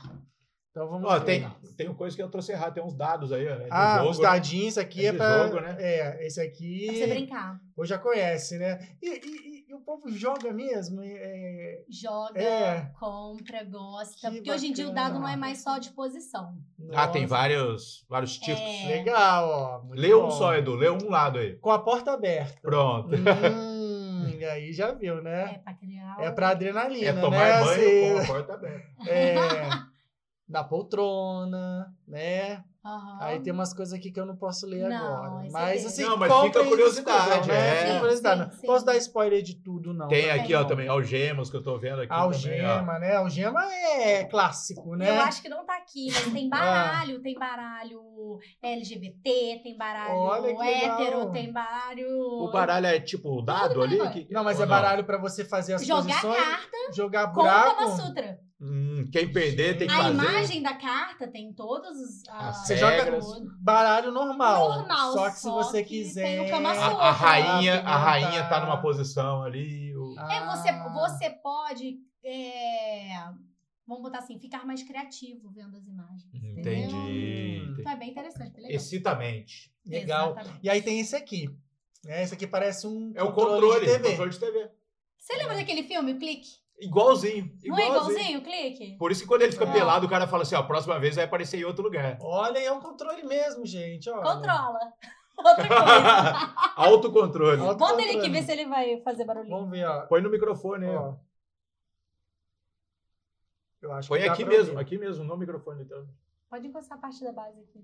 [0.72, 1.26] Então vamos Ó, ver.
[1.26, 3.68] tem, tem uma coisa que eu trouxe errado, tem uns dados aí, ó, né?
[3.70, 5.44] Ah, jogo, os dadinhos, esse aqui É é, pra...
[5.48, 5.76] jogo, né?
[5.80, 6.86] É, esse aqui...
[6.88, 7.60] Pra você brincar.
[7.76, 8.80] Ou já conhece, né?
[9.02, 11.02] E, e- e- e o povo joga mesmo?
[11.04, 12.90] É, Joga, É.
[12.98, 14.30] compra, gosta.
[14.30, 15.10] Que porque hoje em dia o bacana.
[15.10, 16.56] dado não é mais só de posição.
[16.94, 18.62] Ah, tem Nossa, vários, vários tipos.
[18.62, 18.88] É.
[18.88, 19.82] Legal, ó.
[19.94, 20.32] Lê um bom.
[20.32, 21.58] só, Edu, lê um lado aí.
[21.58, 22.58] Com a porta aberta.
[22.62, 23.10] Pronto.
[23.14, 25.60] Hum, e aí já viu, É né?
[25.64, 26.16] pra criar.
[26.20, 27.60] É, pra adrenalina, É tomar né?
[27.64, 28.88] banho Assim, com a porta aberta.
[29.10, 29.36] é,
[30.52, 32.64] na poltrona, né?
[32.84, 33.18] Aham.
[33.22, 35.44] Aí tem umas coisas aqui que eu não posso ler Não, agora.
[35.46, 37.56] esse Mas é assim, Não, mas fica a e curiosidade, né?
[37.56, 37.76] é.
[37.76, 38.42] Fica a Sim, curiosidade.
[38.56, 38.86] sim, Não Posso sim.
[38.88, 40.08] dar spoiler de tudo, não.
[40.08, 40.68] Tem aqui, ó, não.
[40.68, 42.08] também, algemas que eu tô vendo aqui.
[42.08, 42.24] também, ó.
[42.24, 43.16] Algema, né?
[43.18, 45.12] Algema é clássico, né?
[45.12, 46.32] Eu acho que não tá aqui, mas Ah.
[46.32, 48.02] tem baralho, tem baralho
[48.64, 52.08] LGBT, tem baralho Olha hétero, tem baralho.
[52.10, 54.00] O baralho é tipo o dado ali?
[54.10, 56.36] Que- Não, mas ou é baralho pra você fazer as Jogar posições.
[56.36, 57.76] carta jogar com o buraco.
[57.78, 58.40] Kama Sutra.
[58.64, 60.14] Hum, quem perder tem que A fazer.
[60.14, 62.22] imagem da carta tem todos os.
[62.30, 63.20] As as- Você joga
[63.60, 64.70] baralho normal.
[64.78, 66.24] Normal, Só que se só você que quiser.
[66.24, 67.04] tem o Kama A, Sutra.
[67.06, 69.96] a rainha, a rainha tá numa posição ali.
[69.98, 70.90] o- É, você, Ah.
[70.90, 71.98] você pode.
[72.24, 73.16] é,
[73.88, 76.24] vamos botar assim, ficar mais criativo vendo as imagens.
[76.32, 76.60] entendeu?
[76.84, 77.66] Entendi.
[77.80, 78.72] Então é bem interessante, legal.
[78.72, 79.74] Excitamente.
[79.84, 80.32] Legal.
[80.34, 80.60] Exatamente.
[80.64, 81.50] E aí tem esse aqui.
[82.06, 82.24] né?
[82.24, 84.10] Esse aqui parece um É o controle, de TV.
[84.10, 84.70] controle de TV.
[85.18, 86.50] Você lembra daquele filme, Clique?
[86.82, 87.56] Igualzinho.
[87.64, 88.98] Não é igualzinho o Clique?
[88.98, 89.72] Por isso que quando ele fica É.
[89.72, 92.18] pelado, o cara fala assim, ó, a próxima vez vai aparecer em outro lugar.
[92.22, 94.10] Olha, é um controle mesmo, gente.
[94.10, 94.22] Olha.
[94.24, 94.80] Controla.
[95.38, 96.54] Outra coisa.
[96.76, 97.62] Autocontrole.
[97.62, 97.78] Autocontrole.
[97.78, 99.56] Bota ele aqui, vê se ele vai fazer barulhinho.
[99.56, 100.02] Vamos ver, ó.
[100.08, 100.96] Põe no microfone aí.
[100.96, 101.16] ó.
[103.82, 104.82] Eu acho Põe aqui mesmo, ouvir.
[104.82, 105.82] aqui mesmo, no microfone.
[105.84, 106.08] Então.
[106.50, 107.80] Pode encostar a parte da base aqui.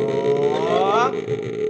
[0.00, 1.10] Ó.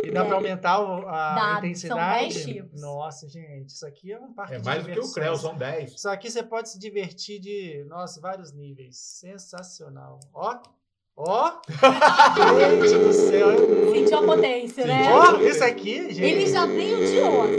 [0.05, 0.25] E dá É.
[0.25, 2.35] pra aumentar o- a Dá, são intensidade?
[2.35, 2.81] 10 tipos.
[2.81, 5.13] Nossa, gente, isso aqui é um parque É de mais do que o.
[5.13, 5.93] Creu, são 10.
[5.95, 8.97] Isso aqui você pode se divertir de, nossa, vários níveis.
[8.97, 10.21] Sensacional.
[10.33, 10.57] Ó,
[11.17, 11.53] ó.
[12.81, 13.87] gente do céu, é muito...
[13.97, 15.13] Sentiu a potência, né?
[15.13, 16.23] Ó, isso aqui, gente.
[16.23, 17.57] Ele já veio de outra.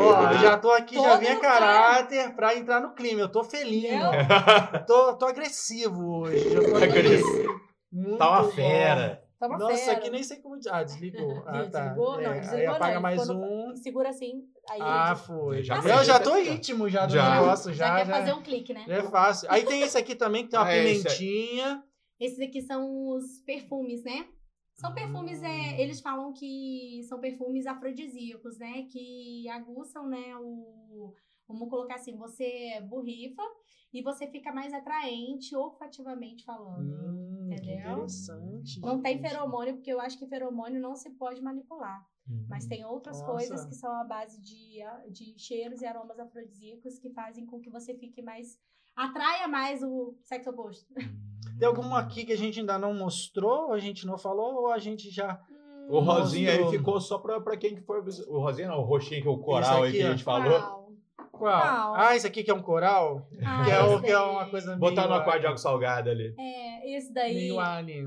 [0.00, 3.20] Ó, eu já tô aqui, já Todo vim a caráter pra entrar no clima.
[3.22, 4.10] Eu tô felino.
[4.72, 6.46] Eu tô, tô agressivo hoje.
[6.54, 7.47] Eu tô Agressivo.
[7.90, 8.50] Muito Tá uma bom.
[8.50, 9.24] fera.
[9.38, 9.92] Toma Nossa, fera.
[9.98, 10.58] aqui nem sei como.
[10.70, 11.42] Ah, desligou.
[11.46, 11.80] Ah, tá.
[11.88, 12.20] Desligou?
[12.20, 13.02] É, Não, aí desligou apaga não.
[13.02, 13.76] mais no- um.
[13.76, 14.44] Segura assim.
[14.70, 15.62] Aí Ah, foi.
[15.62, 17.40] Já eu já tô íntimo já do Já.
[17.40, 17.72] negócio.
[17.72, 18.84] já, Já, quer já, fazer um clique, né?
[18.86, 19.48] já é fácil.
[19.50, 21.84] Aí tem esse aqui também, que tem uma Ah, esse é- pimentinha.
[22.20, 24.26] Esses aqui são os perfumes, né?
[24.74, 28.86] São perfumes, é, eles falam que são perfumes afrodisíacos, né?
[28.90, 31.14] Que aguçam, né, o...
[31.48, 33.42] Vamos colocar assim, você borrifa
[33.92, 36.92] e você fica mais atraente olfativamente falando.
[36.92, 37.90] Hum, Entendeu?
[37.90, 38.80] interessante.
[38.80, 39.28] Não tem gente.
[39.28, 42.06] feromônio, porque eu acho que feromônio não se pode manipular.
[42.46, 43.32] Mas tem outras Nossa.
[43.32, 44.80] coisas que são a base de,
[45.10, 48.58] de cheiros e aromas afrodisíacos que fazem com que você fique mais.
[48.94, 50.92] atraia mais o sexo oposto.
[51.58, 54.78] Tem algum aqui que a gente ainda não mostrou, a gente não falou, ou a
[54.78, 55.42] gente já.
[55.88, 56.78] O rosinha aí Mostrou.
[56.78, 58.04] ficou só pra, pra quem for.
[58.04, 60.10] vis- O rosinha não, o roxinho que é o coral aí aqui, que a ó.
[60.10, 60.52] gente falou.
[60.52, 60.77] Uau.
[61.38, 61.60] Qual?
[61.60, 61.94] Qual?
[61.94, 63.28] Ah, esse aqui que é um coral?
[63.44, 66.10] Ah, que, é o, que é uma coisa Botar meio, no aquário de água salgada
[66.10, 66.34] ali.
[66.38, 67.34] É, esse daí.
[67.34, 68.06] meio alien.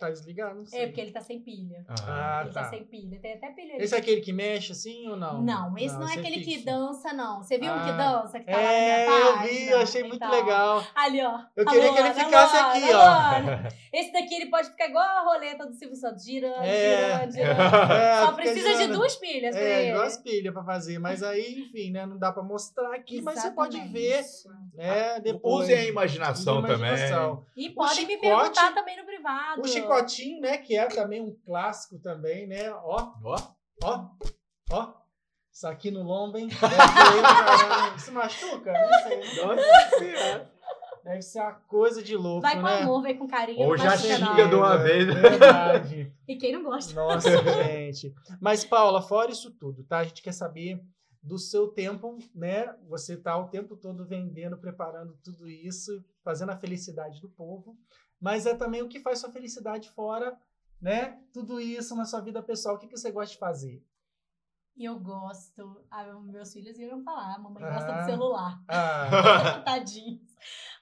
[0.00, 0.54] Tá desligado?
[0.54, 0.80] Não sei.
[0.80, 1.84] É, porque ele tá sem pilha.
[2.08, 2.62] Ah, ele tá.
[2.62, 2.70] tá.
[2.70, 3.20] sem pilha.
[3.20, 3.84] Tem até pilha ali.
[3.84, 5.42] Esse é aquele que mexe assim ou não?
[5.42, 7.42] Não, esse não, é esse aquele que dança, não.
[7.42, 8.40] Você viu o que Ah, dança?
[8.40, 9.46] Que tá É, lá na minha eu página?
[9.46, 10.82] vi, eu achei muito Então, legal.
[10.94, 11.40] Ali, ó.
[11.54, 13.70] Eu queria que ele ficasse Luana, aqui, ó.
[13.92, 17.18] Esse daqui ele pode ficar igual a roleta do Silvio Santos, girando, É.
[17.28, 17.92] girando, girando.
[17.92, 18.96] É, Só precisa de girando.
[18.96, 19.96] duas pilhas pra É, ele.
[19.98, 20.98] duas pilhas pra fazer.
[20.98, 22.06] Mas aí, enfim, né?
[22.06, 23.92] Não dá pra mostrar aqui, mas você pode Exatamente.
[23.92, 24.24] ver,
[24.74, 25.20] né?
[25.20, 25.64] Depois.
[25.64, 27.44] Usem a imaginação Usem a imaginação.
[27.54, 29.60] E podem me perguntar também no privado.
[29.60, 30.58] O chicotinho, né?
[30.58, 32.72] Que é também um clássico também, né?
[32.72, 33.12] Ó.
[33.22, 33.36] Ó,
[33.82, 34.08] ó,
[34.70, 34.94] ó.
[35.52, 36.48] Isso aqui no lombo, hein?
[37.96, 38.72] Isso machuca?
[38.72, 39.44] Não sei.
[39.44, 40.52] nossa senhora.
[41.02, 42.82] Deve ser uma coisa de louco, Vai com né?
[42.82, 43.66] amor, vai com carinho.
[43.66, 44.48] Ou já xinga não.
[44.50, 45.06] de uma vez.
[45.06, 45.14] né?
[45.14, 46.12] Verdade.
[46.28, 46.94] E quem não gosta?
[46.94, 47.30] Nossa,
[47.64, 48.14] gente.
[48.40, 49.98] Mas, Paula, fora isso tudo, tá?
[49.98, 50.80] A gente quer saber
[51.22, 52.74] do seu tempo, né?
[52.88, 57.76] Você tá o tempo todo vendendo, preparando tudo isso, fazendo a felicidade do povo.
[58.20, 60.38] Mas é também o que faz sua felicidade fora,
[60.80, 61.22] né?
[61.32, 62.74] Tudo isso na sua vida pessoal.
[62.76, 63.82] O que, que você gosta de fazer?
[64.76, 65.84] Eu gosto.
[65.90, 68.00] Ah, meus filhos iam falar, a mamãe gosta Ah.
[68.02, 68.64] do celular.
[68.68, 70.30] Ah, Tadinhos.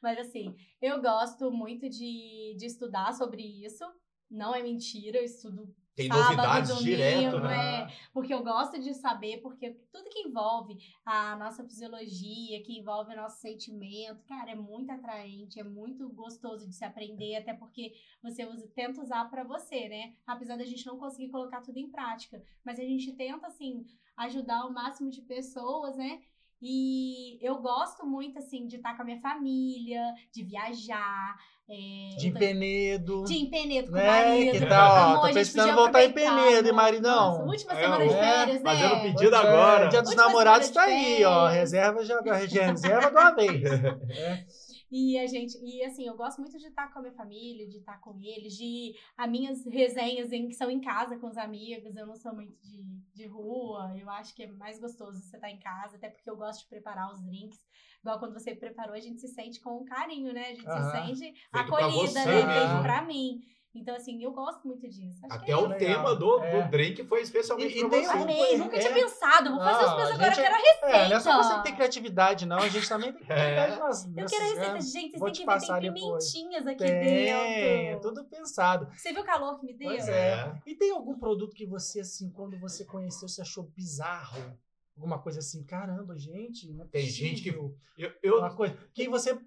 [0.02, 3.84] Mas assim, eu gosto muito de, de estudar sobre isso.
[4.30, 7.80] Não é mentira, eu estudo Tem Sábado, novidades domingo, direto, né?
[7.80, 7.88] é.
[8.12, 13.16] porque eu gosto de saber, porque tudo que envolve a nossa fisiologia, que envolve o
[13.16, 18.44] nosso sentimento, cara, é muito atraente, é muito gostoso de se aprender, até porque você
[18.44, 20.14] usa, tenta usar pra você, né?
[20.24, 23.84] Apesar da gente não conseguir colocar tudo em prática, mas a gente tenta, assim,
[24.18, 26.20] ajudar o máximo de pessoas, né?
[26.62, 31.36] E eu gosto muito, assim, de estar com a minha família, de viajar,
[31.70, 33.24] é, de tô- Penedo.
[33.24, 34.06] de em Penedo com o Né?
[34.06, 34.52] marido.
[34.58, 36.72] Que tal, ó, Amor, tô precisando podia voltar em Penedo, hein, amor.
[36.74, 37.30] maridão?
[37.30, 38.70] Nossa, última É, semana de ó, férias, né?
[38.70, 39.88] fazendo Pois pedido é, agora.
[39.88, 41.46] Dia dos Última namorados tá de aí, ó.
[41.48, 43.62] Reserva já, reserva de uma vez.
[43.64, 44.44] É.
[44.90, 47.78] E a gente, e assim, eu gosto muito de estar com a minha família, de
[47.78, 51.94] estar com eles, de as minhas resenhas em, que são em casa com os amigos.
[51.94, 52.82] Eu não sou muito de,
[53.14, 53.94] de rua.
[53.98, 56.68] Eu acho que é mais gostoso você estar em casa, até porque eu gosto de
[56.68, 57.58] preparar os drinks.
[58.00, 60.50] Igual quando você preparou, a gente se sente com carinho, né?
[60.50, 62.54] A gente se sente acolhida, né?
[62.54, 63.40] Feito pra mim.
[63.80, 65.18] Então, assim, eu gosto muito disso.
[65.26, 65.78] Acho que Até é o legal.
[65.78, 66.62] tema do, É.
[66.62, 68.06] do drink foi especialmente E- e pra você.
[68.08, 68.80] um- Amei, nunca É.
[68.80, 69.50] tinha pensado.
[69.50, 70.86] Vou fazer os Não, meus a agora, eu quero a receita.
[70.86, 72.58] É, não é só você que tem criatividade, não.
[72.58, 73.78] A gente também tem criatividade É.
[73.78, 74.80] nas, Eu nessas- quero a receita.
[74.80, 76.32] Gente, vocês têm que ver, passar tem depois.
[76.32, 76.90] pimentinhas aqui Tem,
[77.30, 78.00] é dentro.
[78.14, 78.88] tudo pensado.
[78.96, 79.88] Você viu o calor que me deu?
[79.88, 80.52] Pois É.
[80.66, 84.58] E tem algum produto que você, assim, quando você conheceu, você achou bizarro?
[84.96, 87.50] Alguma coisa assim, caramba, gente, não é Tem gente que-.
[87.96, 89.38] Eu, eu- Uma coisa que você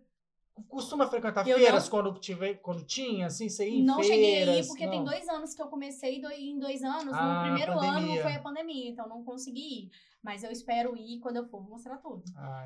[0.68, 4.08] costuma frequentar Eu feiras quando, tiver, quando tinha, assim, você ia Não feiras?
[4.16, 5.06] cheguei aí porque tem não?
[5.06, 7.14] dois anos que eu comecei do- em dois anos.
[7.14, 8.14] Ah, no primeiro pandemia.
[8.14, 9.91] ano foi a pandemia, então não consegui ir.
[10.24, 12.24] Mas eu espero ir quando eu for, vou mostrar tudo.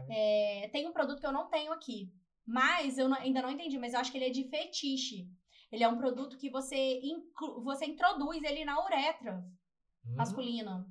[0.09, 2.11] É, tem um produto que eu não tenho aqui,
[2.45, 5.27] mas eu não- ainda não entendi, mas eu acho que ele é de fetiche.
[5.71, 9.43] Ele é um produto que você, inclu- você introduz ele na uretra
[10.05, 10.15] Hum.
[10.15, 10.87] masculina.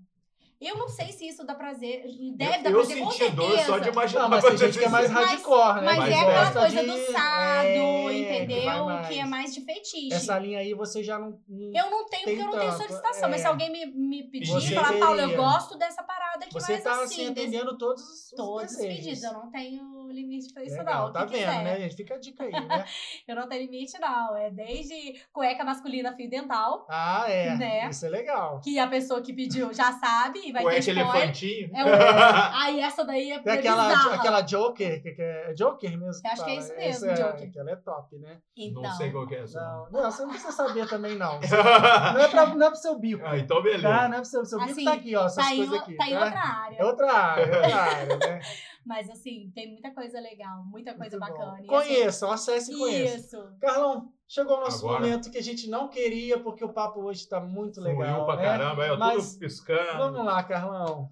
[0.60, 2.04] Eu não sei se isso dá prazer.
[2.06, 3.66] Eu, Deve dar eu prazer, com senti dor certeza.
[3.66, 4.22] só de imaginar.
[4.22, 5.82] Não, mas tem gente que é mais Mas- hardcore, né?
[5.82, 8.84] Mas, Mas é aquela coisa de- do sado, é, que entendeu?
[8.86, 9.08] mais.
[9.08, 10.12] Que é mais de fetiche.
[10.14, 11.38] Essa linha aí você já não.
[11.48, 13.28] não- Eu não tenho, porque eu não tenho solicitação.
[13.28, 13.42] Mas é.
[13.42, 16.72] se alguém me, me pedir Você e falar, Paulo, eu gosto dessa parada aqui, você
[16.74, 19.22] mas tá assim, assim, desse- atendendo todos os todos os pedidos.
[19.22, 21.08] Eu não tenho limite pra isso, Legal, não.
[21.08, 21.64] O tá que vendo, quiser.
[21.64, 21.96] né, gente?
[21.96, 22.84] Fica a dica aí, né?
[23.28, 24.36] Eu não tenho limite, não.
[24.36, 27.56] É desde cueca masculina fio dental, Ah, é.
[27.56, 27.88] Né?
[27.88, 28.60] Isso é legal.
[28.60, 31.04] que a pessoa que pediu já sabe e vai ter Cueca spoiler.
[31.04, 31.70] elefantinho.
[31.74, 31.88] É um...
[32.64, 34.14] Aí essa daí é Tem aquela, bizarra.
[34.16, 36.22] aquela Joker, que, que é Joker mesmo.
[36.24, 37.48] Eu acho que é isso mesmo, Essa é, Joker.
[37.48, 38.38] Aquela é top, né?
[38.56, 39.60] Então, Não sei qual que é essa.
[39.60, 41.40] Não, não, você não precisa saber também, não.
[42.14, 43.22] Não é, pra, não é pro seu bico.
[43.24, 43.88] Ah, então beleza.
[43.88, 44.08] Tá?
[44.08, 45.26] Não é pro seu, seu bico Assim, tá aqui, ó.
[45.26, 45.96] Essas tá, em, coisas aqui.
[45.96, 46.24] tá em tá?
[46.24, 46.76] outra área.
[46.76, 48.40] É outra área, é outra área, né?
[48.84, 51.38] Mas assim, tem muita coisa legal, muita coisa Muito bom.
[51.38, 51.56] bacana.
[51.58, 53.40] E, assim, Conheçam, acesse e conheçam.
[53.48, 53.58] Isso.
[53.60, 55.00] Carlão, chegou o nosso Agora.
[55.00, 58.26] momento que a gente não queria, porque o papo hoje tá muito Fluiu legal.
[58.26, 58.42] pra né?
[58.42, 59.98] caramba, é, Mas tudo piscando.
[59.98, 61.10] Vamos lá, Carlão.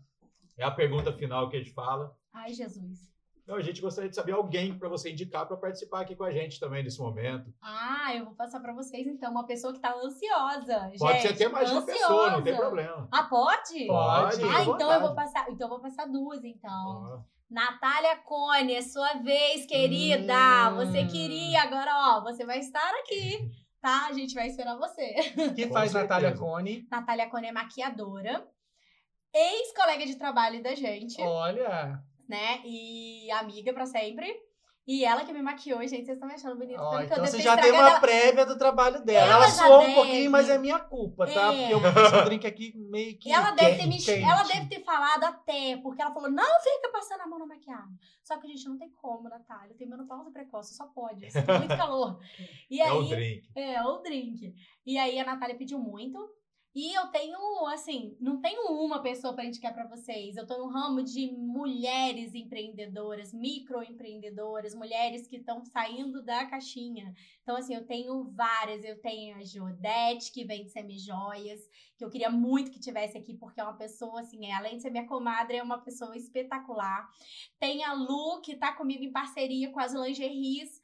[0.59, 2.15] É a pergunta final que a gente fala.
[2.33, 3.11] Ai, Jesus.
[3.43, 6.31] Então, a gente gostaria de saber alguém para você indicar para participar aqui com a
[6.31, 7.53] gente também nesse momento.
[7.61, 10.93] Ah, eu vou passar pra vocês então uma pessoa que tá ansiosa.
[10.97, 12.71] Pode gente, ser até mais de uma pessoa, não tem ansiosa.
[12.71, 13.09] problema.
[13.11, 13.87] Ah, pode?
[13.89, 14.45] Pode.
[14.45, 15.51] Ah, então eu vou passar.
[15.51, 16.71] Então eu vou passar duas, então.
[16.87, 17.21] Ó,
[17.53, 20.71] Natália Cone, é sua vez, querida.
[20.71, 20.77] Hum.
[20.77, 24.07] Você queria, agora, ó, você vai estar aqui, tá?
[24.07, 25.13] A gente vai esperar você.
[25.55, 25.93] que Com faz.
[25.93, 26.89] Natália Cone?
[26.91, 28.49] Natália Cone é maquiadora,
[29.35, 32.63] ex-colega de trabalho da gente, Olha, né?
[32.65, 34.35] E amiga pra sempre.
[34.85, 36.83] E ela que me maquiou, gente, vocês estão me achando bonita.
[36.83, 38.01] ó, tanto que eu então você já tem uma ela.
[38.01, 39.27] prévia do trabalho dela.
[39.33, 39.95] Ela Ela, suou um deve.
[39.95, 41.55] pouquinho, mas é minha culpa, tá?
[41.55, 41.69] É.
[41.71, 43.31] Porque eu fiz um drink aqui meio que.
[43.31, 47.21] Ela deve, ter me, ela deve ter falado até, porque ela falou, não fica passando
[47.21, 47.97] a mão na maquiagem.
[48.25, 49.77] Só que, gente, não tem como, Natália.
[49.79, 51.27] Tenho menopausa precoce, só pode.
[51.27, 52.19] Eu sinto muito calor.
[52.69, 53.49] E é aí, o drink.
[53.55, 54.55] É, o drink.
[54.85, 56.19] E aí a Natália pediu muito.
[56.75, 60.37] E eu tenho, assim, não tenho uma pessoa para indicar para vocês.
[60.37, 67.15] Eu tô no ramo de mulheres empreendedoras, microempreendedoras, mulheres que estão saindo da caixinha.
[67.43, 68.85] Então, assim, eu tenho várias.
[68.85, 71.61] Eu tenho a Jodete, que vem de semijoias,
[71.99, 74.83] que eu queria muito que tivesse aqui, porque é uma pessoa, assim, é, além de
[74.83, 77.07] ser minha comadre, é uma pessoa espetacular.
[77.61, 80.81] Tem a Lu, que tá comigo em parceria com as lingeries,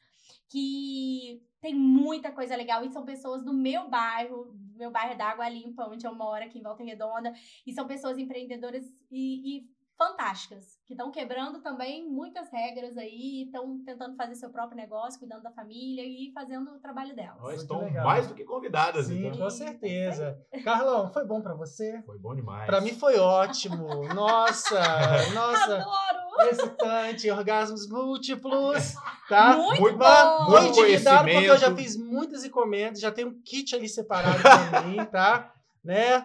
[0.51, 5.27] que tem muita coisa legal e são pessoas do meu bairro, do meu bairro da
[5.27, 7.33] Água Limpa, onde eu moro aqui em Volta Redonda,
[7.67, 13.83] e são pessoas empreendedoras e, e fantásticas, que estão quebrando também muitas regras aí, estão
[13.85, 17.41] tentando fazer seu próprio negócio, cuidando da família e fazendo o trabalho delas.
[17.41, 19.41] Nós estão mais do que convidadas, Sim, então.
[19.41, 20.41] com certeza.
[20.63, 22.01] Carlão, foi bom pra você?
[22.07, 22.67] Foi bom demais.
[22.67, 24.05] Pra mim foi ótimo.
[24.15, 24.79] Nossa,
[25.35, 25.75] nossa.
[25.75, 26.08] Adoro!
[26.51, 28.95] Excitante, orgasmos múltiplos,
[29.29, 29.57] tá?
[29.57, 30.51] Muito, Muito bom!
[30.51, 34.83] Muito endividado porque eu já fiz muitas encomendas, já tem um kit ali separado pra
[34.87, 35.53] mim, tá?
[35.85, 36.25] Né?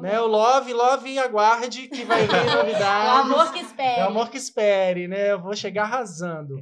[0.00, 0.20] Né?
[0.20, 3.32] O Love, Love aguarde que vai vir É o novidades.
[3.32, 4.00] amor que espera.
[4.00, 5.32] É o amor que espere, né?
[5.32, 6.56] Eu vou chegar arrasando.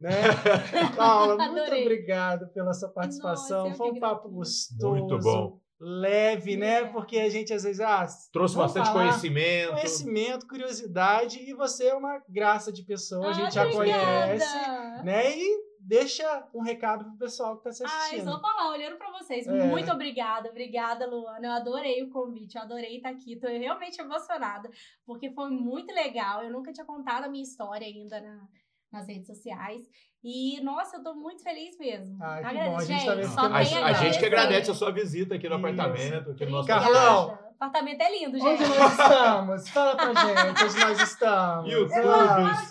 [0.00, 0.10] Né?
[0.96, 3.64] Paula, muito obrigado pela sua participação.
[3.64, 4.88] Nossa, Foi um papo gostoso.
[4.88, 5.58] Muito bom.
[5.78, 6.80] Leve, né?
[6.80, 6.84] É.
[6.86, 9.70] Porque a gente às vezes ah, Trouxe bastante falar conhecimento.
[9.72, 14.58] conhecimento, curiosidade e você é uma graça de pessoa, a gente já Ah, conhece,
[15.04, 15.36] né?
[15.38, 18.30] E deixa um recado pro pessoal que está se Ai, assistindo.
[18.30, 19.46] só falar, olhando pra vocês.
[19.46, 19.66] É.
[19.66, 21.46] Muito obrigada, obrigada, Luana.
[21.46, 23.38] Eu adorei o convite, eu adorei estar aqui.
[23.38, 24.68] Tô realmente emocionada,
[25.04, 26.42] porque foi muito legal.
[26.42, 28.48] Eu nunca tinha contado a minha história ainda na-
[28.92, 29.86] nas redes sociais.
[30.28, 32.18] E, nossa, eu tô muito feliz mesmo.
[32.20, 34.74] Ai, que Agradeço, bom, a gente também só fica A, a gente que agradece a
[34.74, 35.64] sua visita aqui no Isso.
[35.64, 36.66] apartamento, aqui no nosso.
[36.66, 37.28] Carlão.
[37.28, 38.76] O apartamento é lindo, Onde gente.
[38.76, 39.68] nós estamos?
[39.68, 41.72] Fala pra gente onde nós estamos.
[41.72, 42.08] YouTube.
[42.08, 42.66] Ah.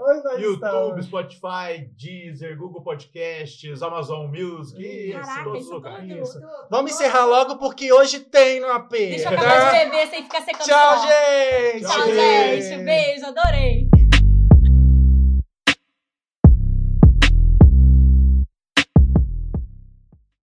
[0.00, 1.06] Onde YouTube, estamos?
[1.06, 4.82] Spotify, Deezer, Google Podcasts, Amazon Music.
[4.82, 5.20] Isso.
[5.20, 6.08] Caraca, isso lugares.
[6.08, 6.22] tudo.
[6.22, 6.40] Isso.
[6.70, 8.90] Vamos encerrar logo porque hoje tem no AP.
[8.90, 9.42] Deixa eu tá?
[9.42, 11.06] acabar de beber sem ficar secando Tchau, só.
[11.06, 11.84] gente!
[11.84, 12.84] Tchau, gente.
[12.84, 13.81] Beijo, adorei.